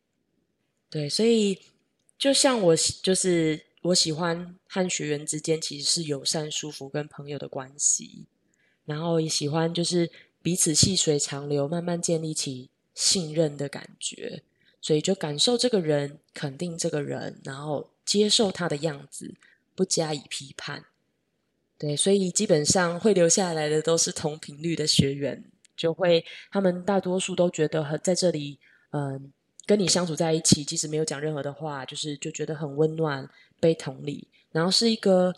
[0.89, 1.59] 对，所以
[2.17, 8.25] 就像我，就是我喜欢和学员之间其实是友善、舒服，跟朋友的关系。
[8.87, 10.09] 然后也喜欢就是
[10.41, 14.41] 彼此细水长流，慢慢建立起信任的感觉，
[14.81, 19.35] 所以就感受这个人，肯定这个人，然后接受他的样子，
[19.75, 20.85] 不加以批判。
[21.77, 25.43] 对，所以基本上会留下来的都是同频率的学员，
[25.75, 28.57] 就会他们大多数都觉得很在这里，
[28.91, 29.31] 嗯，
[29.65, 35.35] 跟你相处在一起，即使没有讲任何的话，就是就觉得很温暖，被同理，然后是一个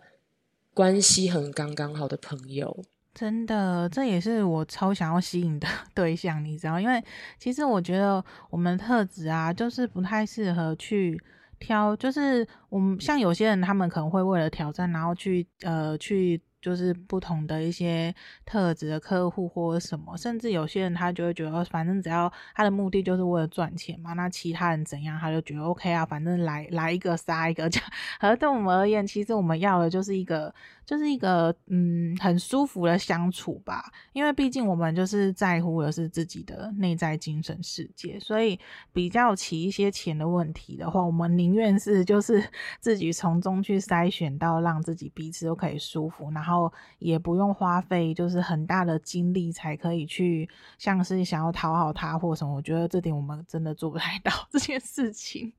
[0.73, 2.85] 关系很刚刚好的朋友。
[3.19, 6.79] 真的，这也是我超想要吸引的 对象，你知道？
[6.79, 7.03] 因为
[7.37, 11.21] 其实我觉得我们特质啊，就是不太适合去
[11.59, 18.15] 挑，就是我们像有些人，他们可能会为了挑战，然后去呃去就是不同的一些
[18.45, 27.89] 特质的客户或者什么，甚至有些人他就会觉得，反正只要他的目的就是为了赚钱嘛，那其他人怎样他就觉得 OK 啊，反正来来一个杀一个这样。
[28.21, 30.55] 而对我们而言，其实我们要的就是一个。
[30.89, 38.59] 就是一个嗯很舒服的相处吧，因为毕竟我们就是在乎的是自己的内在精神世界，所以
[38.91, 42.43] 比较起一些钱的问题的话，我们宁愿是就是
[42.81, 55.53] 自己从中去筛选到让自己彼此都可以舒服，然后也不用花费就是很大的精力才可以去像是想要讨好他或什么，我觉得这点我们真的做不太到 这件事情。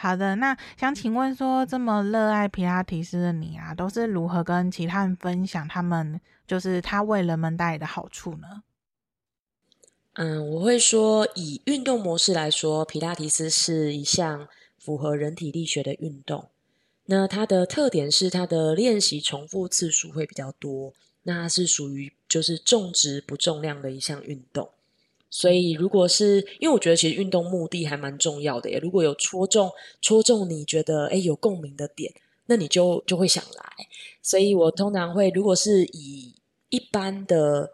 [0.00, 8.62] 好的，那想请问说，这么热爱皮拉提斯的你啊，都是如何跟其他人分享他们就是他为人们带来的好处呢？
[10.12, 14.46] 嗯，我会说，以运动模式来说，皮拉提斯是一项
[14.78, 16.48] 符合人体力学的运动。
[17.06, 20.94] 那它的特点是它的练习重复次数会比较多，
[21.24, 24.70] 那它是属于就是重质不重量的一项运动。
[25.30, 28.78] 所以，如果是因为我觉得其实运动目的还蛮重要的耶。
[28.78, 29.70] 如果有戳中
[30.00, 32.12] 戳中你觉得诶有共鸣的点，
[32.46, 33.86] 那你就就会想来。
[34.22, 36.34] 所以我通常会，如果是以
[36.70, 37.72] 一般的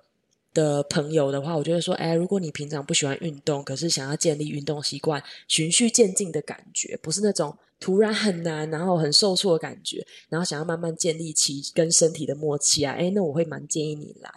[0.53, 14.31] 的朋友的话，我就会说，诶如果你平常不喜欢运动，可是想要建立运动习惯，循序渐进的感觉，不是那种突然很难，然后很受挫的感觉，然后想要慢慢建立起跟身体的默契啊，哎那我会蛮建议你来。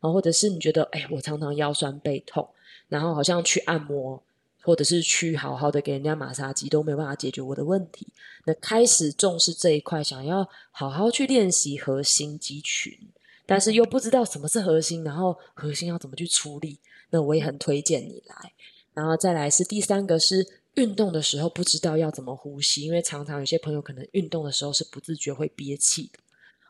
[0.00, 2.46] 然后或者是你觉得，哎我常常腰酸背痛。
[2.94, 4.22] 然后好像去按摩，
[4.62, 8.06] 或者是去好好的给人家马杀鸡都没有办法解决我的问题。
[8.44, 12.96] 那开始重视这一块，想要好好去练习核心肌群，
[13.46, 16.78] 但是又不知道什么是核心，然后核心要怎么去处理，
[17.10, 18.52] 那我也很推荐你来。
[18.92, 26.12] 然后再来是第三个是运动的时候不知道要怎么呼吸，因为常常有些朋友可能运动的时候是不自觉会憋气，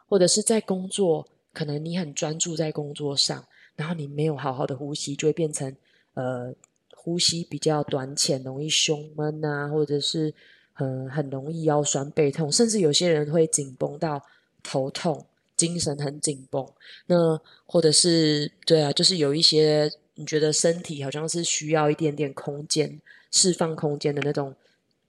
[0.08, 3.44] 或者是在工作，可能你很专注在工作上，
[3.76, 5.76] 然后你没有好好的呼吸，就会变成。
[6.14, 6.54] 呃，
[6.94, 10.32] 呼吸比较短浅，容易胸闷啊，或者是
[10.72, 14.22] 很很容易腰酸背痛，甚至有些人会紧绷到
[14.62, 16.66] 头痛，精神很紧绷。
[17.06, 23.00] 那或者是对啊，就是有一些你觉得身体好像是需要一点点空间，
[23.30, 24.54] 释放空间的那种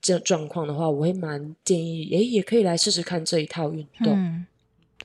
[0.00, 4.44] 这状况的话，我会蛮建议，诶，也可以来试试看这一套运动。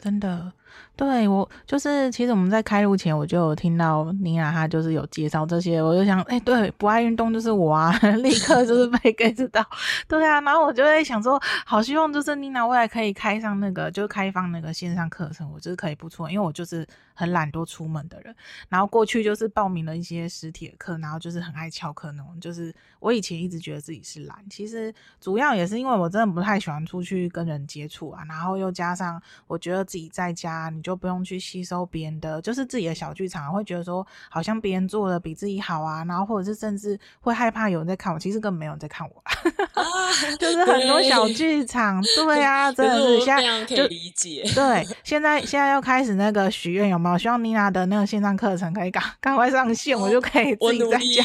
[0.02, 0.54] 真的。
[1.02, 7.91] 对，我就是，其实我们在开录前我就有听到妮娜她就是有介绍这些，我就想，哎，对，不爱运动就是我啊，
[8.22, 9.66] 立刻就是被 get 到，
[10.08, 16.86] 对啊，然后我就在想说，好希望就是妮娜未来可以开上那个，就是开放那个线上课程，我就是可以不错，因为我就是
[17.16, 18.36] 很懒惰出门的人，
[18.70, 30.90] 然后过去就是报名了一些实体的课，然后就是很爱翘课那种，就是我以前一直觉得自己是懒，其实主要也是因为我真的不太喜欢出去跟人接触啊，然后又加上我觉得自己在家你就。
[30.91, 39.83] 都不用去吸收别人的，就是自己的小剧场，会觉得说好像别人做的比自己好啊，然后或者是甚至会害怕有人在看我，其实根本没有人在看我，啊、
[40.37, 47.17] 就是很多小剧场，对，对啊，真的是现在就理解，对，现在现在要开始那个许愿有没有？
[47.17, 51.23] 希望妮娜的那个线上课程可以赶赶快上线，哦，我就可以自己在家。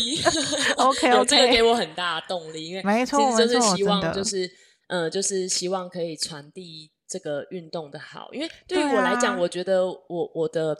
[0.76, 4.48] OK OK，这个给我很大的动力，因为没错，就是希望就是
[4.88, 6.90] 嗯，就是希望可以传递。
[7.08, 10.76] 这个运动的好，因为对于我来讲，啊、我觉得我我的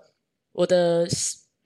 [0.52, 1.06] 我的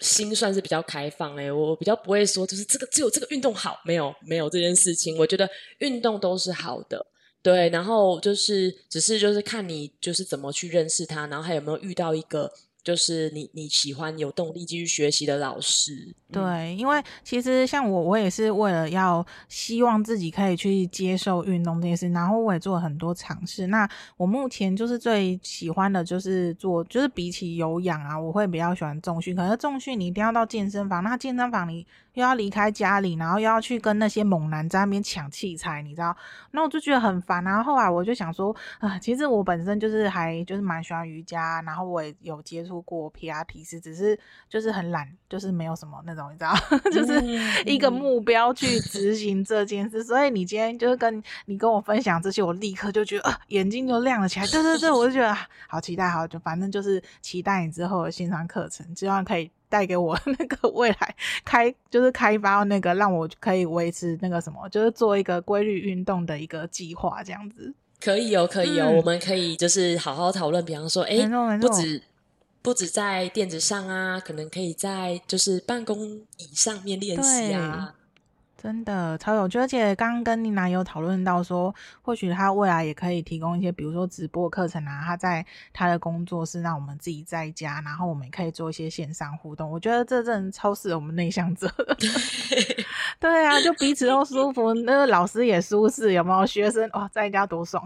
[0.00, 5.48] 心算是比较开放诶，我比较不会说就是这个只有这个运动好，没有没有这件事情，我觉得
[5.78, 7.06] 运动都是好的，
[7.42, 12.52] 对，然后就是只是就是看你就是怎么去认识它，然后还有没有遇到一个。
[12.82, 23.66] 就是你你喜欢有动力继续学习的老师，对，因为其实像我，我也是为了要希望自己可以去接受运动这件事，然后我也做了很多尝试。
[23.66, 29.36] 那我目前就是最喜欢的就是做，就是比起有氧啊，我会比较喜欢重训。
[29.36, 36.16] 可是重训你一定要到健身房，那健身房你又要离开家里，然后又要去跟那些猛男在那边抢器材，你知道？
[36.50, 37.44] 那我就觉得很烦。
[37.44, 42.80] 然后后来我就想说，啊，其实我本身就是还就是蛮喜欢瑜伽，然后我也有接触。
[42.90, 46.52] 过皮拉提斯，只是就是很懒，就是没有什么那种，你知道，
[46.90, 47.22] 就是
[47.64, 50.02] 一个目标去执行这件事。
[50.02, 54.46] 所以你今天就是跟你跟我分享这些，我立刻就觉得，呃，眼睛就亮了起来。
[54.46, 55.36] 对对对，我就觉得
[55.68, 67.72] 好期待，好，就反正就是期待你之后的线上课程，希望可以带给我那个未来开，就是开发那个让我可以维持那个什么，就是做一个规律运动的一个计划，这样子。
[67.98, 71.26] 可以哦，可以哦，嗯、我们可以就是好好讨论，比方说，哎，
[71.58, 72.02] 不止。
[72.62, 77.94] 不止在垫子上啊，可能可以在就是办公椅上面练习啊。
[78.62, 89.70] 真的超有趣，而且刚刚跟妮娜有讨论到说，或许他未来也可以提供一些，比如说直播课程啊，他在他的工作室，让我们自己在家，然后我们也可以做一些线上互动。
[89.70, 91.66] 我觉得这真的超适合我们内向者。
[93.18, 96.44] 对啊，就彼此都舒服，那个老师也舒适，有没有？
[96.44, 97.82] 学生哇，在家多爽。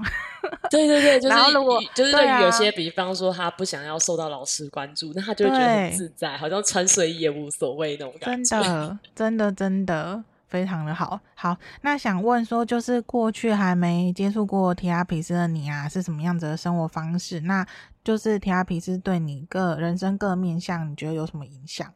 [0.71, 8.59] 对对对， 就是然后如果就是对于有些，比方说他不想要受到老师关注，那他就会觉得很自在，好像穿睡衣也无所谓那种感觉。
[8.59, 10.25] 真的，真的，真的。
[10.55, 17.41] 非常的好，好，那想问说，就是过去还没接触过提拉皮斯的你啊，是什么样子的生活方式？
[17.41, 17.67] 那
[18.05, 21.93] 就是提拉皮斯对你个人生各面向，你觉得有什么影响？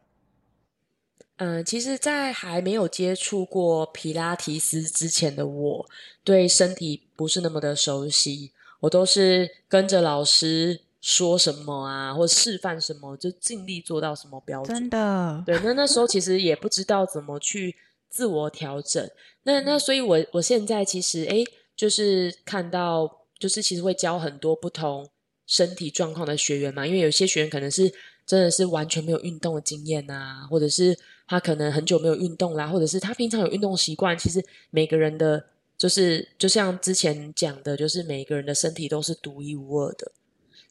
[1.37, 5.87] 嗯，其实，在还没有接触过皮拉提斯之前的我，
[6.25, 8.51] 对身体不是那么的熟悉，
[8.81, 14.77] 我都是跟着老师说什么啊，或示范什么，就尽力做到什么标准。
[14.77, 17.77] 真的，对，那那时候其实也不知道怎么去。
[18.11, 19.11] 自我调整，
[19.45, 21.45] 那那所以我，我我现在其实诶，
[21.77, 25.09] 就是看到，就是其实会教很多不同
[25.47, 27.93] 身体状况的学员嘛，因为有些学员可能是
[28.27, 34.17] 真的是完全没有运动的经验啊，或者是他可能很久没有运动啦，或者是他平常有运动习惯。
[34.19, 35.45] 其实每个人的，
[35.77, 40.13] 就是就像之前讲的，就是每个人的身体都是独一无二的。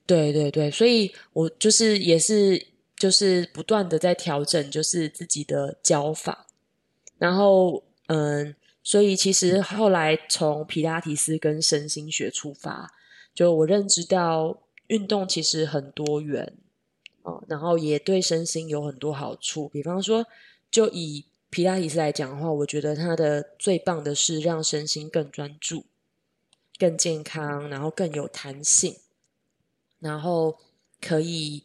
[0.05, 6.46] 对对对，所以我就是也是就是不断的在调整，就是自己的教法。
[7.19, 12.93] 然后，嗯，所以其实后来从皮拉提斯跟身心学出发，
[13.33, 16.55] 就我认知到运动其实很多元，
[17.23, 19.67] 哦，然后也对身心有很多好处。
[19.69, 20.25] 比方说，
[20.69, 25.85] 就以皮拉提斯来讲的话，我觉得它的最棒的是让身心更专注、
[26.77, 28.95] 更健康，然后更有弹性，
[29.99, 30.57] 然后
[31.01, 31.63] 可以。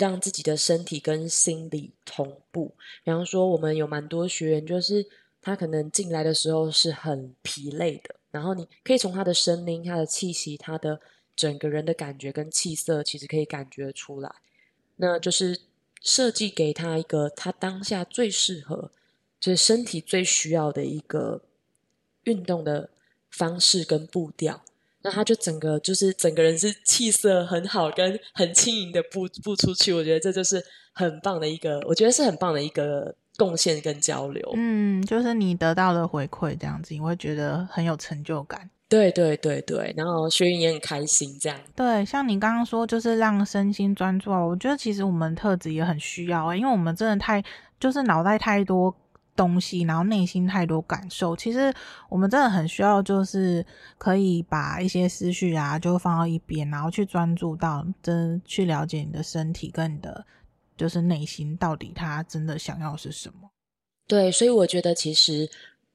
[0.00, 2.74] 让自己的身体跟心理同步。
[3.04, 5.06] 比方说，我们有蛮多学员，就是
[5.42, 10.98] 他可能进来的时候是很疲累的，然后你可以从他的声音、他的气息、他的
[11.36, 14.34] 整个人的感觉跟气色，其实可以感觉出来。
[14.96, 15.60] 那就是
[16.00, 18.90] 设计给他一个他当下最适合，
[19.38, 21.42] 就是身体最需要的一个
[22.24, 22.90] 运动的
[23.30, 24.62] 方式跟步调。
[25.02, 34.52] 那他就整个就是整个人是气色很好，跟很轻盈的步步出去，我觉得这就是很棒的一个，我觉得是很棒的一个贡献跟交流。
[34.54, 38.68] 嗯，就是你得到的回馈这样子，你会觉得很有成就感。
[38.88, 41.58] 对对对对，然后学员也很开心这样。
[41.76, 47.42] 对，像你刚刚说，就是让身心专注啊，我觉得其实我们特质也很需要欸，因为我们真的太
[47.78, 48.94] 就是脑袋太多。
[49.40, 51.72] 东西，然后内心太多感受，其实
[52.10, 53.64] 我们真的很需要，就是
[53.96, 60.26] 可以把一些思绪啊，就放到一边，然后去专注到真去了解你的身体跟你的
[60.76, 63.50] 就是内心到底他真的想要是什么。
[64.06, 65.48] 对，所以我觉得其实，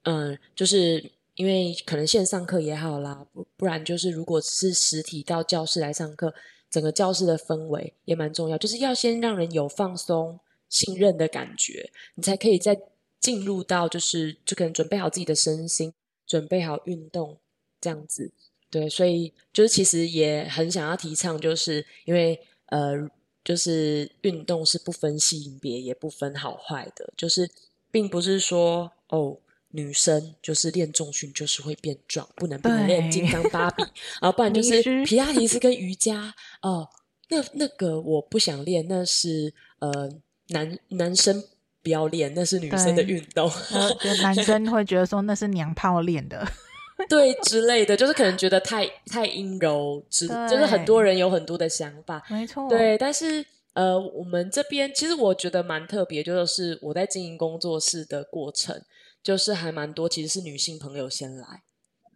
[0.05, 6.33] 嗯，就是因为可能线上课也好啦，不不然就是如果是实体到教室来上课，
[6.71, 12.75] 整个教室的氛围也蛮重要，就是要先让人有放松、信任的感觉，你才可以在。
[13.25, 15.91] 进入到就是就可能准备好自己的身心，
[16.27, 17.39] 准备好运动
[17.81, 18.31] 这样子，
[18.69, 23.09] 对，所以就是其实也很想要提倡，就是因为呃，
[23.43, 27.49] 就是运动是不分性别也不分好坏的，就是
[27.89, 29.35] 并不是说哦，
[29.69, 33.81] 女生就是练重训就是会变壮，不能不能练金刚芭比，
[34.21, 36.87] 然后不然就是皮亚提斯跟瑜伽哦，
[37.29, 40.11] 那那个我不想练，那是呃
[40.49, 41.43] 男男生。
[41.85, 43.47] 不要练，那是女生的运动。
[44.23, 46.43] 男生会觉得说那是娘炮练的，
[47.07, 52.67] 对之类的，就是可能觉得太太阴柔，之就是很多人有很多的想法，没错。
[52.67, 58.81] 对，但是呃，我们这边其实我觉得蛮特别，就是我在经营工作室的过程，
[59.21, 61.61] 就是还蛮多其实是女性朋友先来，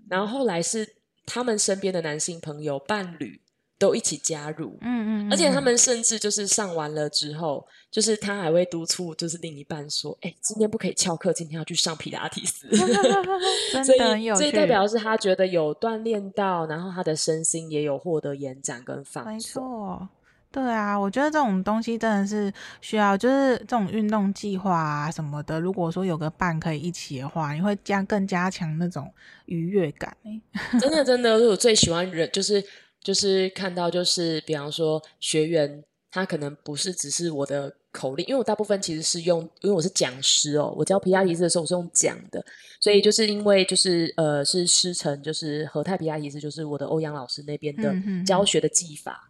[0.09, 0.95] 然后后来是
[1.27, 3.41] 他们身边的男性朋友伴侣。
[3.79, 12.67] 都一起加入，嗯，嗯嗯，而且他们甚至就是上完了之后，就是他还会督促，就是另一半说：“哎、欸，今天不可以翘课，今天要去上皮拉提斯。
[13.85, 19.33] ”所以，所以代表是他觉得有锻炼到，然后他的身心也有获得延展跟放松。
[19.33, 20.09] 没错，
[20.51, 29.09] 对啊，我觉得这种东西真的是需要，就是这种运动计划啊什么的，如果说有个伴可以一起的话，你会加更加强那种
[29.45, 30.13] 愉悦感。
[30.81, 32.61] 真的，真的，我最喜欢人就是。
[33.03, 42.43] 就是看到，就是比方说学员，他可能不是只是我的口令，因为我大部分其实是用，因为我是讲师哦，我教皮亚提斯的时候我是用讲的，
[42.79, 47.95] 所以就是因为就是呃是师承，就是和泰皮亚提斯，就是我的欧阳老师那边的
[48.25, 49.29] 教学的技法、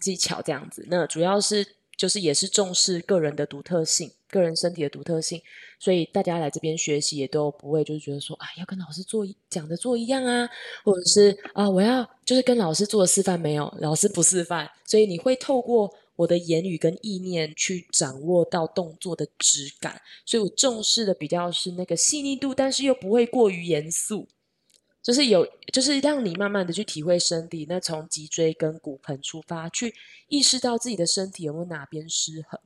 [0.00, 0.86] 技巧这样子。
[0.88, 5.40] 那主要是就是也是重视个人的独特性，个人身体的独特性，
[5.78, 10.48] 所以大家来这边学习也都不会就是觉得说啊，要跟老师做讲的做一样啊，
[10.84, 24.26] 或者是啊，我要就是跟老师做示范没有，老师不示范，所以你会透过我的言语跟意念去掌握到动作的质感，所以我重视的比较是那个细腻度，但是又不会过于严肃。
[25.06, 29.94] 就是有，就是让你慢慢的去体会身体，那从脊椎跟骨盆出发，去
[30.26, 32.58] 意识到自己的身体有没有哪边失衡。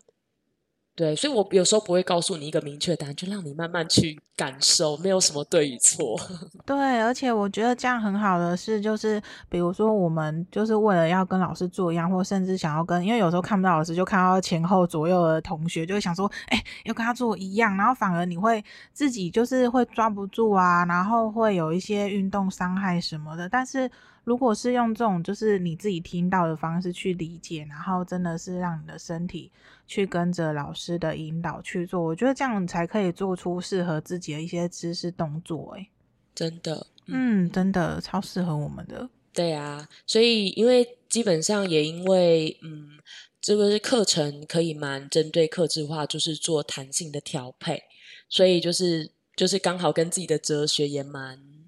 [1.01, 6.15] 对，所以我有时候不会告诉你一个明确答案，就让你慢慢去感受，没有什么对与错。
[6.67, 23.91] 对，而且我觉得这样很好的是，就是比如说我们就是为了要跟老师做一样，或甚至想要跟，因为有时候看不到老师，就看到前后左右的同学，就会想说，哎，要跟他做一样，然后反而你会自己就是会抓不住啊，然后会有一些运动伤害什么的，但是。
[24.25, 29.51] 如果是用这种就是你自己听到的方式去理解，然后真的是让你的身体
[29.87, 35.73] 去跟着老师的引导去做，我觉得这样才可以做出适合自己的一些姿势动作。
[35.73, 35.89] 诶，
[36.35, 39.09] 真的，嗯，嗯，真的超适合我们的。
[39.33, 42.99] 对啊，所以因为基本上也因为嗯，
[43.41, 47.83] 这个是课程可以蛮针对克制化，就是做弹性的调配，
[48.29, 51.60] 所以就是就是刚好跟自己的哲学也蛮。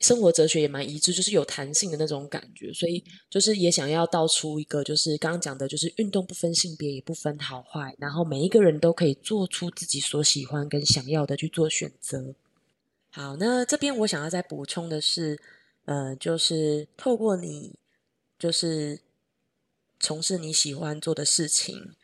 [0.00, 12.34] 生活哲学也蛮一致，就是有弹性的那种感觉，所以就是也想要道出一个，就是刚刚讲的，就是运动不分性别，也不分好坏，然后每一个人都可以做出自己所喜欢跟想要的去做选择。
[13.10, 15.40] 好，那这边我想要再补充的是，
[15.86, 17.74] 呃，就是透过你，
[18.38, 19.00] 就是
[19.98, 21.94] 从事你喜欢做的事情，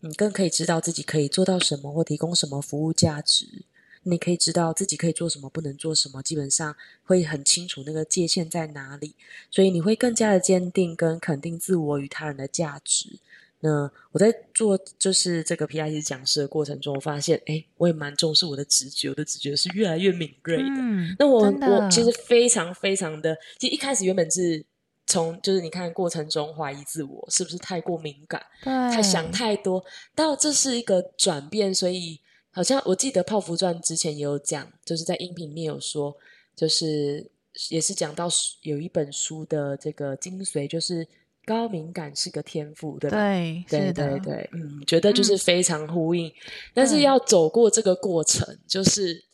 [0.00, 3.64] 你更可以知道自己可以做到什么或提供什么服务价值。
[4.04, 6.74] 你可以知道自己可以做什么，不能做什么，基本上
[7.04, 9.14] 会很清楚那个界限在哪里，
[9.50, 13.20] 所以你会更加的坚定跟肯定自我与他人的价值。
[13.60, 20.64] 那我在做就是这个 Pilates 讲师的过程中，我发现，哎，我也蛮重视我的直觉，我的直觉是越来越敏锐的。
[20.64, 24.64] 嗯，那我我其实非常非常的，其实一开始原本是
[25.06, 29.84] 从就是你看过程中怀疑自我是不是太过敏感，对，太想太多，
[30.16, 32.20] 到这是一个转变，所以。
[32.52, 36.16] 好像我记得《泡芙传》之前也有讲，就是在音频里面有说，
[36.54, 37.28] 就是
[37.70, 38.28] 也是讲到
[38.62, 41.06] 有一本书的这个精髓，就是
[41.44, 43.16] 高敏感是个天赋，对吧？
[43.16, 46.28] 对，对对对，嗯，觉得就是非常呼应。
[46.28, 46.32] 嗯、
[46.74, 49.24] 但是要走过这个过程，就是。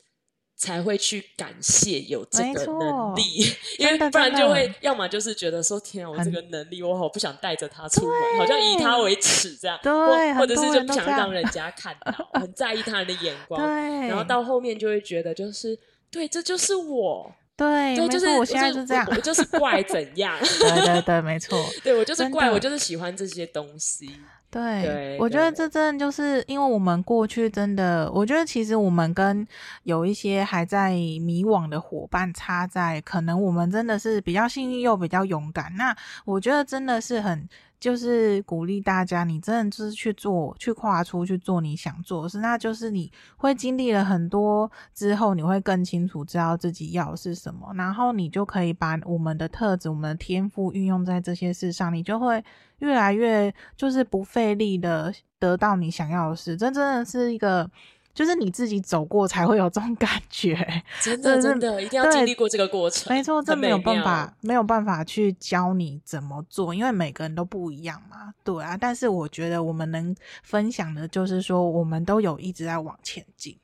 [0.58, 3.22] 才会去感谢有这个能力，
[3.78, 15.78] 因为不然就会，要么就是觉得说天啊，我这个能力，我好不想带着他出门，好像以他为耻这样，对，或者是就不想让人家看到， 很在意他人的眼光，对，然后到后面就会觉得就是，
[16.10, 24.10] 对，这就是我，对，对，就是我现在就这样，我就是怪怎样，对对对，没错， 对我就是怪，我就是喜欢这些东西。
[24.50, 29.46] 对，对，我觉得这真的就是因为我们过去真的，我觉得其实我们跟
[29.82, 35.72] 有一些还在迷惘的伙伴差在，可能我们真的是比较幸运又比较勇敢。
[35.76, 37.48] 那我觉得真的是很。
[37.80, 42.38] 就是鼓励大家，你真的就是去做，去跨出去做你想做的事。
[42.38, 52.44] 那就是你会经历了很多之后，你会更清楚知道自己要的是什么，然后你就可以把我们的特质、我们的天赋运用在这些事上，你就会
[52.78, 56.56] 越来越就是不费力的得到你想要的事。
[56.56, 57.70] 这真的是一个。
[58.18, 60.56] 就是你自己走过才会有这种感觉，
[61.00, 63.14] 真的真的一定要经历过这个过程。
[63.14, 68.34] 没错，这没有办法，没有办法去教你怎么做，因为每个人都不一样嘛。
[68.42, 70.12] 对啊，但是我觉得我们能
[70.42, 73.56] 分享的就是说，我们都有一直在往前进。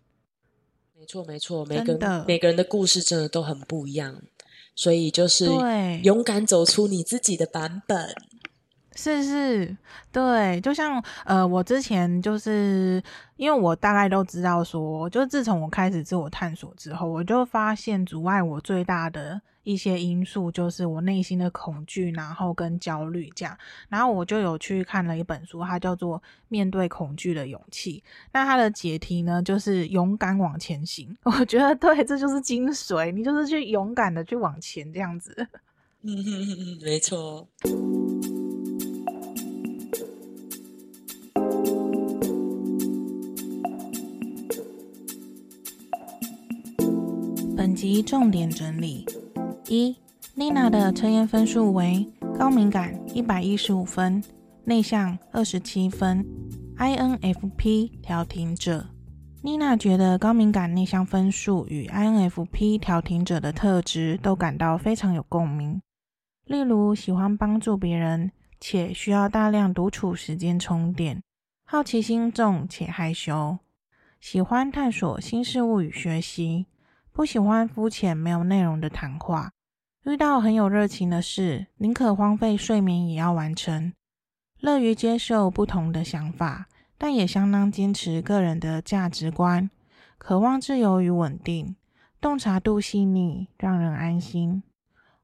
[0.96, 4.22] 没错，没错，每个人每个人的故事真的都很不一样，
[4.76, 5.46] 所以就是
[6.05, 8.14] 勇敢走出你自己的版本。
[8.97, 9.76] 是是，
[10.12, 13.03] 对，就像呃，我之前就是
[13.36, 26.18] 因为我大概都知道说，就自从我开始自我探索之后，我就发现阻碍我最大的一些因素就是我内心的恐惧，然后跟焦虑这样，然后我就有去看了一本书，它叫做
[26.49, 31.16] 《面对恐惧的勇气》，那它的解题呢就是勇敢往前行。
[31.24, 35.49] 我觉得对，这就是精髓，你就是去勇敢的去往前这样子。
[36.03, 37.49] 嗯哼哼哼，没错。
[47.57, 49.07] 本集重点整理：
[49.68, 49.96] 一、
[50.34, 52.05] 妮娜的测验分数为
[52.36, 54.22] 高敏感一百一十五分，
[54.64, 56.26] 内向二十七分
[56.76, 58.84] ，INFP 调停者。
[59.42, 65.80] 妮娜觉得高敏感内向分数与 INFP 调停者的特质都感到非常有共鸣，
[66.46, 71.22] 例如喜欢帮助别人、且需要大量独处时间充电，
[71.64, 73.59] 好奇心重且害羞，
[74.20, 76.66] 喜欢探索新事物与学习，
[77.14, 79.52] 不喜欢肤浅没有内容的谈话。
[80.02, 83.92] 遇到很有热情的事，宁可荒废睡眠也要完成。
[84.58, 86.66] 乐于接受不同的想法，
[86.98, 89.70] 但也相当坚持个人的价值观。
[90.18, 91.76] 渴望自由与稳定，
[92.20, 94.64] 洞察度细腻，让人安心。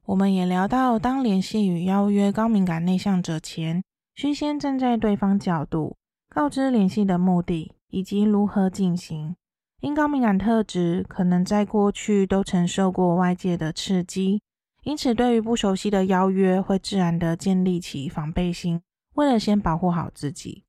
[0.05, 3.82] 我们也聊到，当联系与邀约高敏感内向者前，
[4.14, 5.97] 需先站在对方角度，
[6.28, 9.34] 告知联系的目的以及如何进行。
[9.81, 14.43] 因高敏感特质，可能在过去都曾受过外界的刺激，
[14.85, 18.83] 因此对于不熟悉的邀约，会自然地建立起防备心，
[19.14, 20.64] 为了先保护好自己。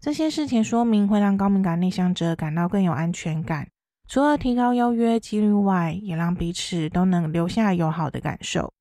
[0.00, 3.68] 这些事前说明会让高敏感内向者感到更有安全感，
[4.08, 8.72] 除了提高邀约几率外，也让彼此都能留下友好的感受。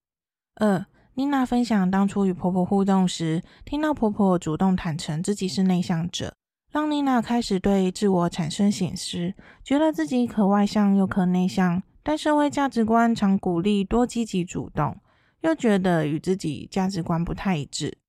[0.56, 6.36] 二，妮娜分享当初与婆婆互动时，听到婆婆主动坦诚自己是内向者，
[6.74, 14.98] 让妮娜开始对自我产生省思，觉得自己可外向又可内向，但社会价值观常鼓励多积极主动，
[15.42, 18.00] 又觉得与自己价值观不太一致。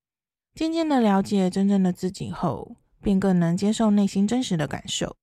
[0.55, 5.15] 渐渐的了解真正的自己后，便更能接受内心真实的感受。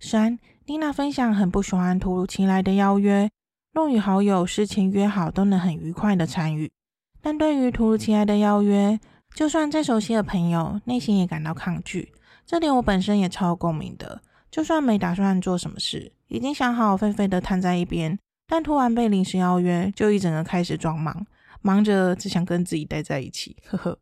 [0.00, 3.28] 三，妮娜分享很不喜欢突如其来的邀约。
[3.74, 6.72] 若与好友事前约好，都能很愉快的参与，
[7.20, 8.98] 但对于突如其来的邀约，
[9.34, 12.10] 就算再熟悉的朋友，内心也感到抗拒。
[12.46, 14.22] 这点我本身也超共鸣的。
[14.50, 21.26] 就算没打算做什么事，已经想好废废的瘫在一边，但突然被临时邀约，就一整个开始装忙，
[21.60, 23.56] 忙着只想跟自己待在一起。
[23.66, 23.98] 呵呵。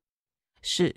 [0.62, 0.94] 是，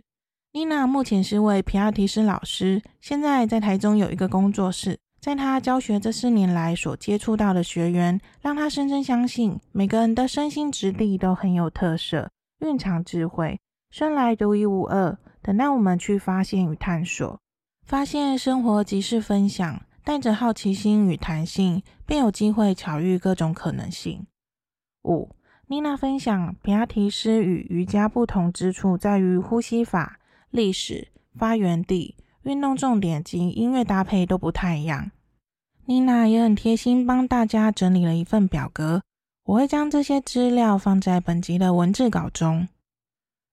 [0.51, 4.99] 妮娜目前是位皮亚提斯老师，现在在台中有一个工作室。
[5.19, 12.29] 在他教学这四年来所接触到的学员，让他深深相信，每个人的身心质地都很有特色，
[12.59, 15.17] 蕴藏智慧，生来独一无二，
[15.47, 17.39] 等待我们去发现与探索。
[17.85, 24.27] 发现生活即是分享，带着好奇心与弹性，便有机会巧遇各种可能性。
[25.05, 25.29] 五，
[25.67, 30.19] 妮娜分享，皮拉提斯与瑜伽不同之处在于呼吸法、
[30.49, 35.11] 历史、发源地、运动重点及音乐搭配都不太一样。
[35.85, 39.01] 妮娜也很贴心，帮大家整理了一份表格，
[39.45, 42.67] 我会将这些资料放在本集的文字稿中。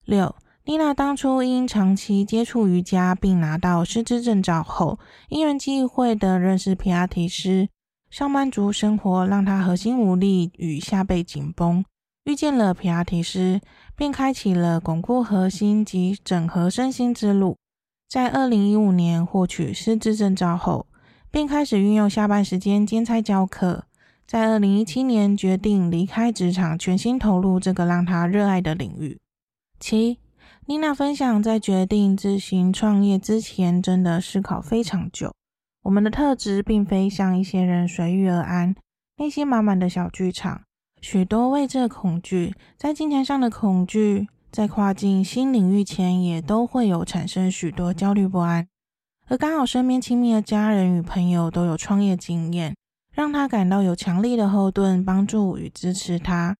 [0.04, 0.34] 六，
[0.66, 4.98] 妮娜当初因长期接触瑜伽并拿到师资证照后，
[5.28, 7.68] 因缘际会的认识皮拉提斯，
[8.08, 11.84] 上班族生活让她核心无力与下背紧绷，
[12.24, 13.60] 遇见了皮拉提斯，
[13.94, 17.58] 便开启了巩固核心及整合身心之路。
[18.08, 20.86] 在二零一五年获取师资证照后，
[21.30, 23.84] 便开始运用下班时间兼差教课，
[24.26, 29.20] 在二零一七年决定离开职场，全心投入这个让他热爱的领域。
[29.78, 30.18] 七，
[30.66, 35.30] 妮娜分享，在决定自行创业之前，真的思考非常久。
[35.82, 38.74] 我们的特质并非像一些人随遇而安，
[39.18, 40.62] 内心满满的小剧场，
[41.02, 48.66] 许多未知的恐惧，在金钱上的恐惧，在跨进新领域前，也都会有产生许多焦虑不安。
[49.28, 52.74] 而刚好身边亲密的家人与朋友都有创业经验，
[53.12, 56.56] 让他感到有强力的后盾，帮助与支持他。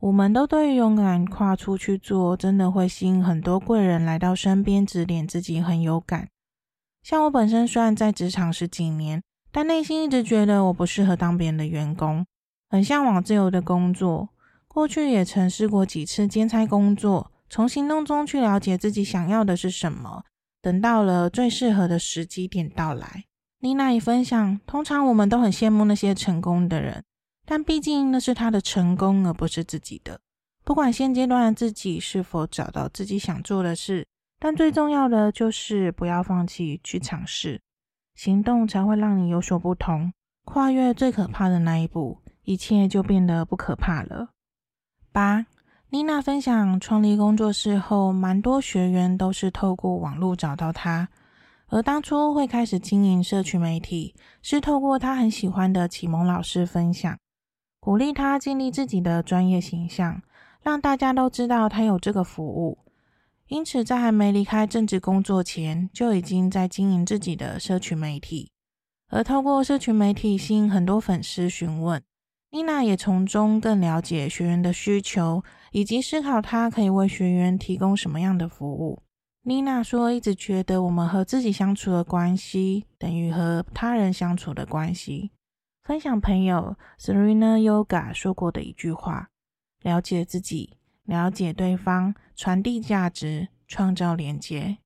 [0.00, 6.28] 我们都对勇敢跨出去做，真的会吸引很多贵人来到身边指点自己，很有感。
[7.02, 12.26] 像我本身虽然在职场十几年，但内心一直觉得我不适合当别人的员工，
[12.68, 14.28] 很向往自由的工作。
[14.68, 20.24] 过去也曾试过几次兼差工作，从行动中去了解自己想要的是什么。
[20.60, 23.24] 等到了最适合的时机点到来，
[23.60, 27.02] 妮娜也分享，通常我们都很羡慕那些成功的人，
[27.46, 30.20] 但毕竟那是他的成功，而不是自己的。
[30.64, 34.06] 不管现阶段的自己是否找到自己想做的事，
[34.38, 37.62] 但最重要的就是不要放弃去尝试，
[38.16, 40.12] 行动才会让你有所不同。
[40.44, 44.28] 跨越最可怕的那一步，一切就变得不可怕了。
[45.12, 45.46] 八。
[45.90, 51.08] 妮娜分享，创立工作室后，蛮多学员都是透过网络找到她。
[51.68, 57.16] 而当初会开始经营社群媒体，是透过她很喜欢的启蒙老师分享，
[57.86, 60.20] 鼓励她建立自己的专业形象，
[60.60, 62.78] 让大家都知道她有这个服务。
[63.46, 68.50] 因此，在还没离开正职工作前，就已经在经营自己的社群媒体，
[69.08, 72.02] 而透过社群媒体吸引很多粉丝询问。
[72.50, 79.00] 妮娜也从中更了解学员的需求，以及思考她可以为学员提供什么样的服务。
[79.44, 85.30] 妮娜说：“一直觉得我们和自己相处的关系，等于和他人相处的关系。”
[85.86, 89.28] 分享朋友 Serena Yoga 说过的一句话
[89.82, 94.78] ：“了解自己，了解对方，传递价值，创造连接。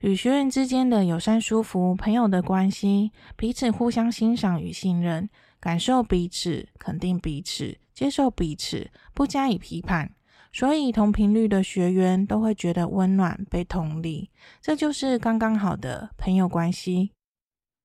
[0.00, 10.10] 与学员之间的友善、舒服、朋友的关系，彼此互相欣赏与信任，感受彼此，肯定彼此，接受彼此，不加以批判。
[10.52, 17.12] 所以，同频率的学员都会觉得温暖、被同理，这就是刚刚好的朋友关系。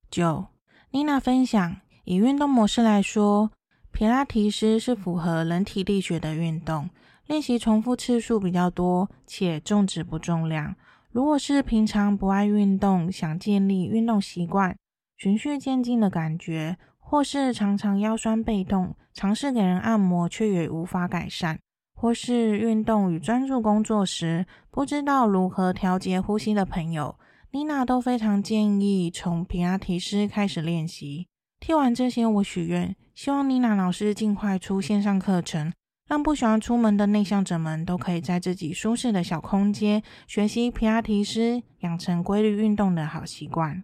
[0.09, 0.47] 九，
[0.89, 3.49] 妮娜分享，以运动模式来说，
[3.93, 6.89] 皮拉提斯是符合人体力学的运动，
[7.27, 10.75] 练习重复次数比较多，且重质不重量。
[11.11, 14.75] 如果是平常不爱运动，想建立运动习惯，
[15.15, 21.57] 循序渐进的感觉，或是常常腰酸背痛，尝试给人按摩却也无法改善。
[21.95, 27.15] 或是运动与专注工作时不知道如何调节呼吸的朋友，
[27.51, 31.27] 妮娜都非常建议从皮拉提斯开始练习。
[31.65, 35.71] 听完这些，我许愿，希望妮娜老师尽快出线上课程，
[36.09, 43.81] 让不喜欢出门的内向者们都可以在自己舒适的小空间学习皮拉提斯，养成规律运动的好习惯。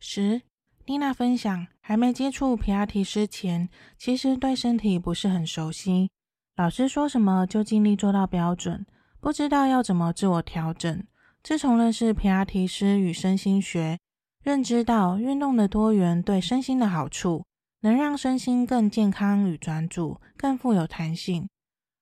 [0.00, 0.42] 十，
[0.86, 6.10] 妮娜分享，还没接触皮拉提斯前，其实对身体不是很熟悉。
[6.56, 8.84] 老师说什么就尽力做到标准，
[9.20, 11.04] 不知道要怎么自我调整。
[11.44, 14.00] 自从认识皮拉提斯与身心学，
[14.42, 17.44] 认知到运动的多元对身心的好处，
[17.80, 21.48] 能让身心更健康与专注，更富有弹性。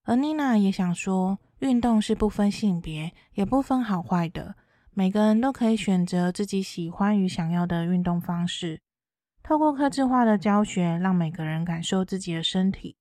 [0.05, 4.55] 而妮娜也想说，运动是不分性别，也不分好坏的，
[4.93, 8.81] 每个人都可以选择自己喜欢与想要的运动方式。
[9.43, 12.97] 透过客制化的教学，让每个人感受自己的身体。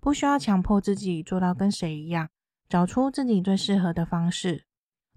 [0.00, 2.28] 不需要强迫自己做到跟谁一样，
[2.68, 4.64] 找出自己最适合的方式。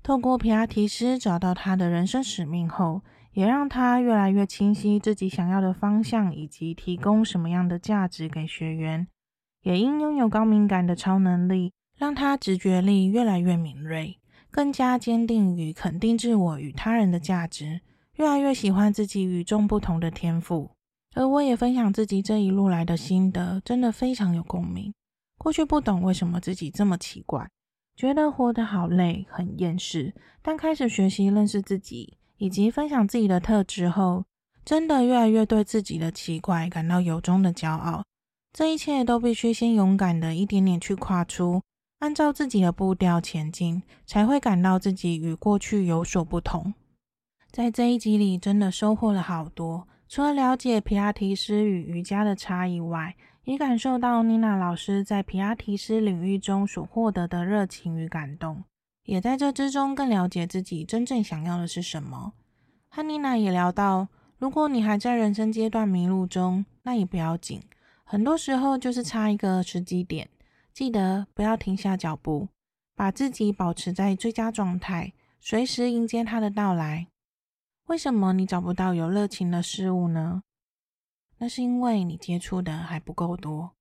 [0.02, 3.04] 透过皮亚提斯找到他的人生使命后，
[3.34, 9.08] 也让他越来越清晰自己想要的方向以及提供什么样的价值给学员。
[9.64, 14.20] 也因拥有高敏感的超能力，让他直觉力越来越敏锐，
[14.50, 17.82] 更加坚定与肯定自我与他人的价值，
[18.16, 20.72] 越来越喜欢自己与众不同的天赋。
[21.14, 24.94] 而我也分享自己这一路来的心得，真的非常有共鸣。
[25.38, 27.48] 过去不懂为什么自己这么奇怪，
[27.96, 30.16] 觉得活得好累，很厌世。
[30.42, 34.26] 但开始学习认识自己，以及分享自己的特质后，
[34.66, 38.04] 真的越来越对自己的奇怪感到由衷的骄傲。
[38.52, 41.62] 这一切都必须先勇敢的一点点去跨出，
[42.00, 46.74] 按照自己的步调前进，才会感到自己与过去有所不同。
[47.52, 49.88] 在这一集里，真的收获了好多。
[50.10, 58.64] 除了了解皮拉提斯与瑜伽的差异外，也感受到妮娜老师在皮拉提斯领域中所获得的热情与感动，
[59.12, 62.32] 也在这之中更了解自己真正想要的是什么。
[62.88, 64.08] 汉妮娜也聊到，
[64.38, 67.62] 如果你还在人生阶段迷路中，那也不要紧，
[68.06, 70.30] 很多时候就是差一个时机点，
[70.74, 72.48] 记得不要停下脚步，
[72.96, 77.08] 把自己保持在最佳状态，随时迎接它的到来。
[77.88, 80.42] 为什么你找不到有热情的事物呢？
[81.40, 83.72] 那是因为你接触的还不够多。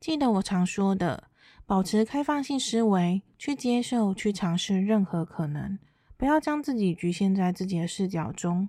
[0.00, 1.24] 记得我常说的，
[1.66, 5.78] 保持开放性思维，去接受、去尝试任何可能，
[6.16, 8.68] 不要将自己局限在自己的视角中。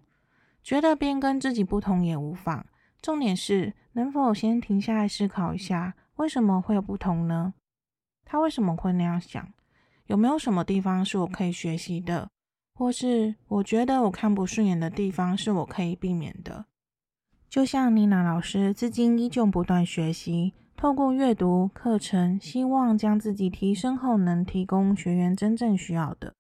[0.64, 2.66] 觉得别人跟自己不同也无妨，
[3.02, 7.54] 重点是能否先停下来思考一下，为什么会有不同呢？
[8.24, 9.54] 他为什么会那样想？
[10.06, 12.30] 有没有什么地方是我可以学习的？
[12.76, 16.66] 或是我觉得我看不顺眼的地方是我可以避免的，
[17.48, 26.34] 就像妮娜老师至今依旧不断学习，透过阅读课程，希望将自己提升后能提供学员真正需要的。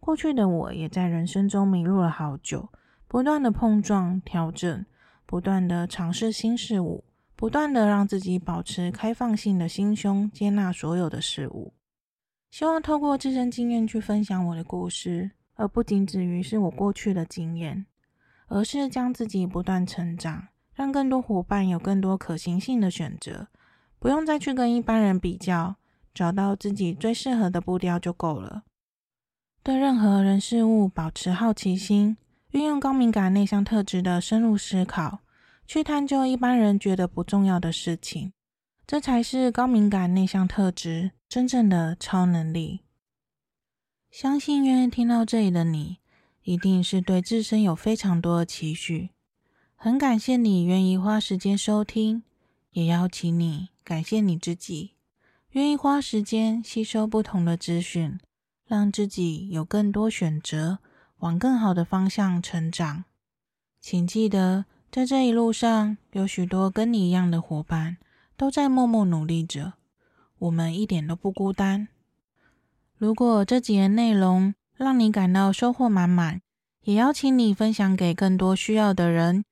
[0.00, 2.68] 过去的我也在人生中迷路了好久，
[3.06, 4.84] 不断的碰撞、调整，
[5.24, 7.04] 不断的尝试新事物，
[7.34, 11.72] 不断的让自己保持开放性的心胸，接纳所有的事物。
[12.50, 15.32] 希望透过自身经验去分享我的故事。
[15.60, 17.84] 而不仅止于是我过去的经验，
[18.46, 23.48] 而是将自己不断成长，让更多伙伴有更多可行性的选择，
[23.98, 25.76] 不用再去跟一般人比较，
[26.14, 28.64] 找到自己最适合的步调就够了。
[29.62, 32.16] 对任何人事物保持好奇心，
[32.52, 35.18] 运用高敏感内向特质的深入思考，
[35.66, 38.32] 去探究一般人觉得不重要的事情，
[38.86, 42.80] 这才是高敏感内向特质真正的超能力。
[44.10, 45.98] 相信愿意听到这里的你，
[46.42, 49.10] 一定是对自身有非常多的期许。
[49.76, 52.22] 很感谢你愿意花时间收听，
[52.70, 54.90] 也邀请你感谢你自己，
[55.52, 58.18] 愿意花时间吸收不同的资讯，
[58.66, 60.80] 让自己有更多选择，
[61.20, 63.04] 往更好的方向成长。
[63.80, 67.96] 请记得，在这一路上，有许多跟你一样的伙伴，
[68.36, 69.72] 都在默默努力着，
[70.38, 71.88] 我们一点都不孤单。
[72.98, 76.42] 如果这几页内容让你感到收获满满，
[76.82, 79.46] 也邀请你分享给更多需要的人。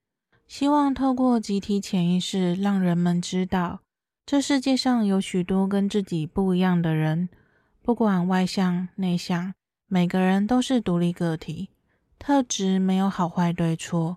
[0.47, 3.81] 希望透过集体潜意识，让人们知道，
[4.27, 7.29] 这世界上有许多跟自己不一样的人，
[7.81, 9.55] 不管外向内向，
[9.87, 11.69] 每个人都是独立个体，
[12.19, 14.17] 特质没有好坏对错，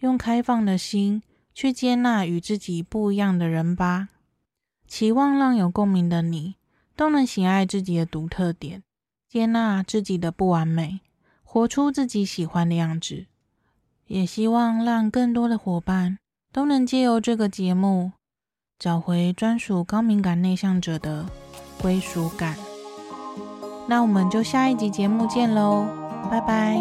[0.00, 1.22] 用开放的心
[1.54, 4.10] 去接纳与自己不一样的人吧。
[4.86, 6.56] 期望让有共鸣的你，
[6.94, 8.82] 都能喜爱自己的独特点，
[9.26, 11.00] 接纳自己的不完美，
[11.42, 13.24] 活出自己喜欢的样子。
[14.06, 16.18] 也希望让更多的伙伴
[16.52, 18.12] 都能借由这个节目，
[18.78, 21.24] 找回专属高敏感内向者的
[21.80, 22.56] 归属感。
[23.88, 25.86] 那我们就下一集节目见喽，
[26.30, 26.78] 拜拜。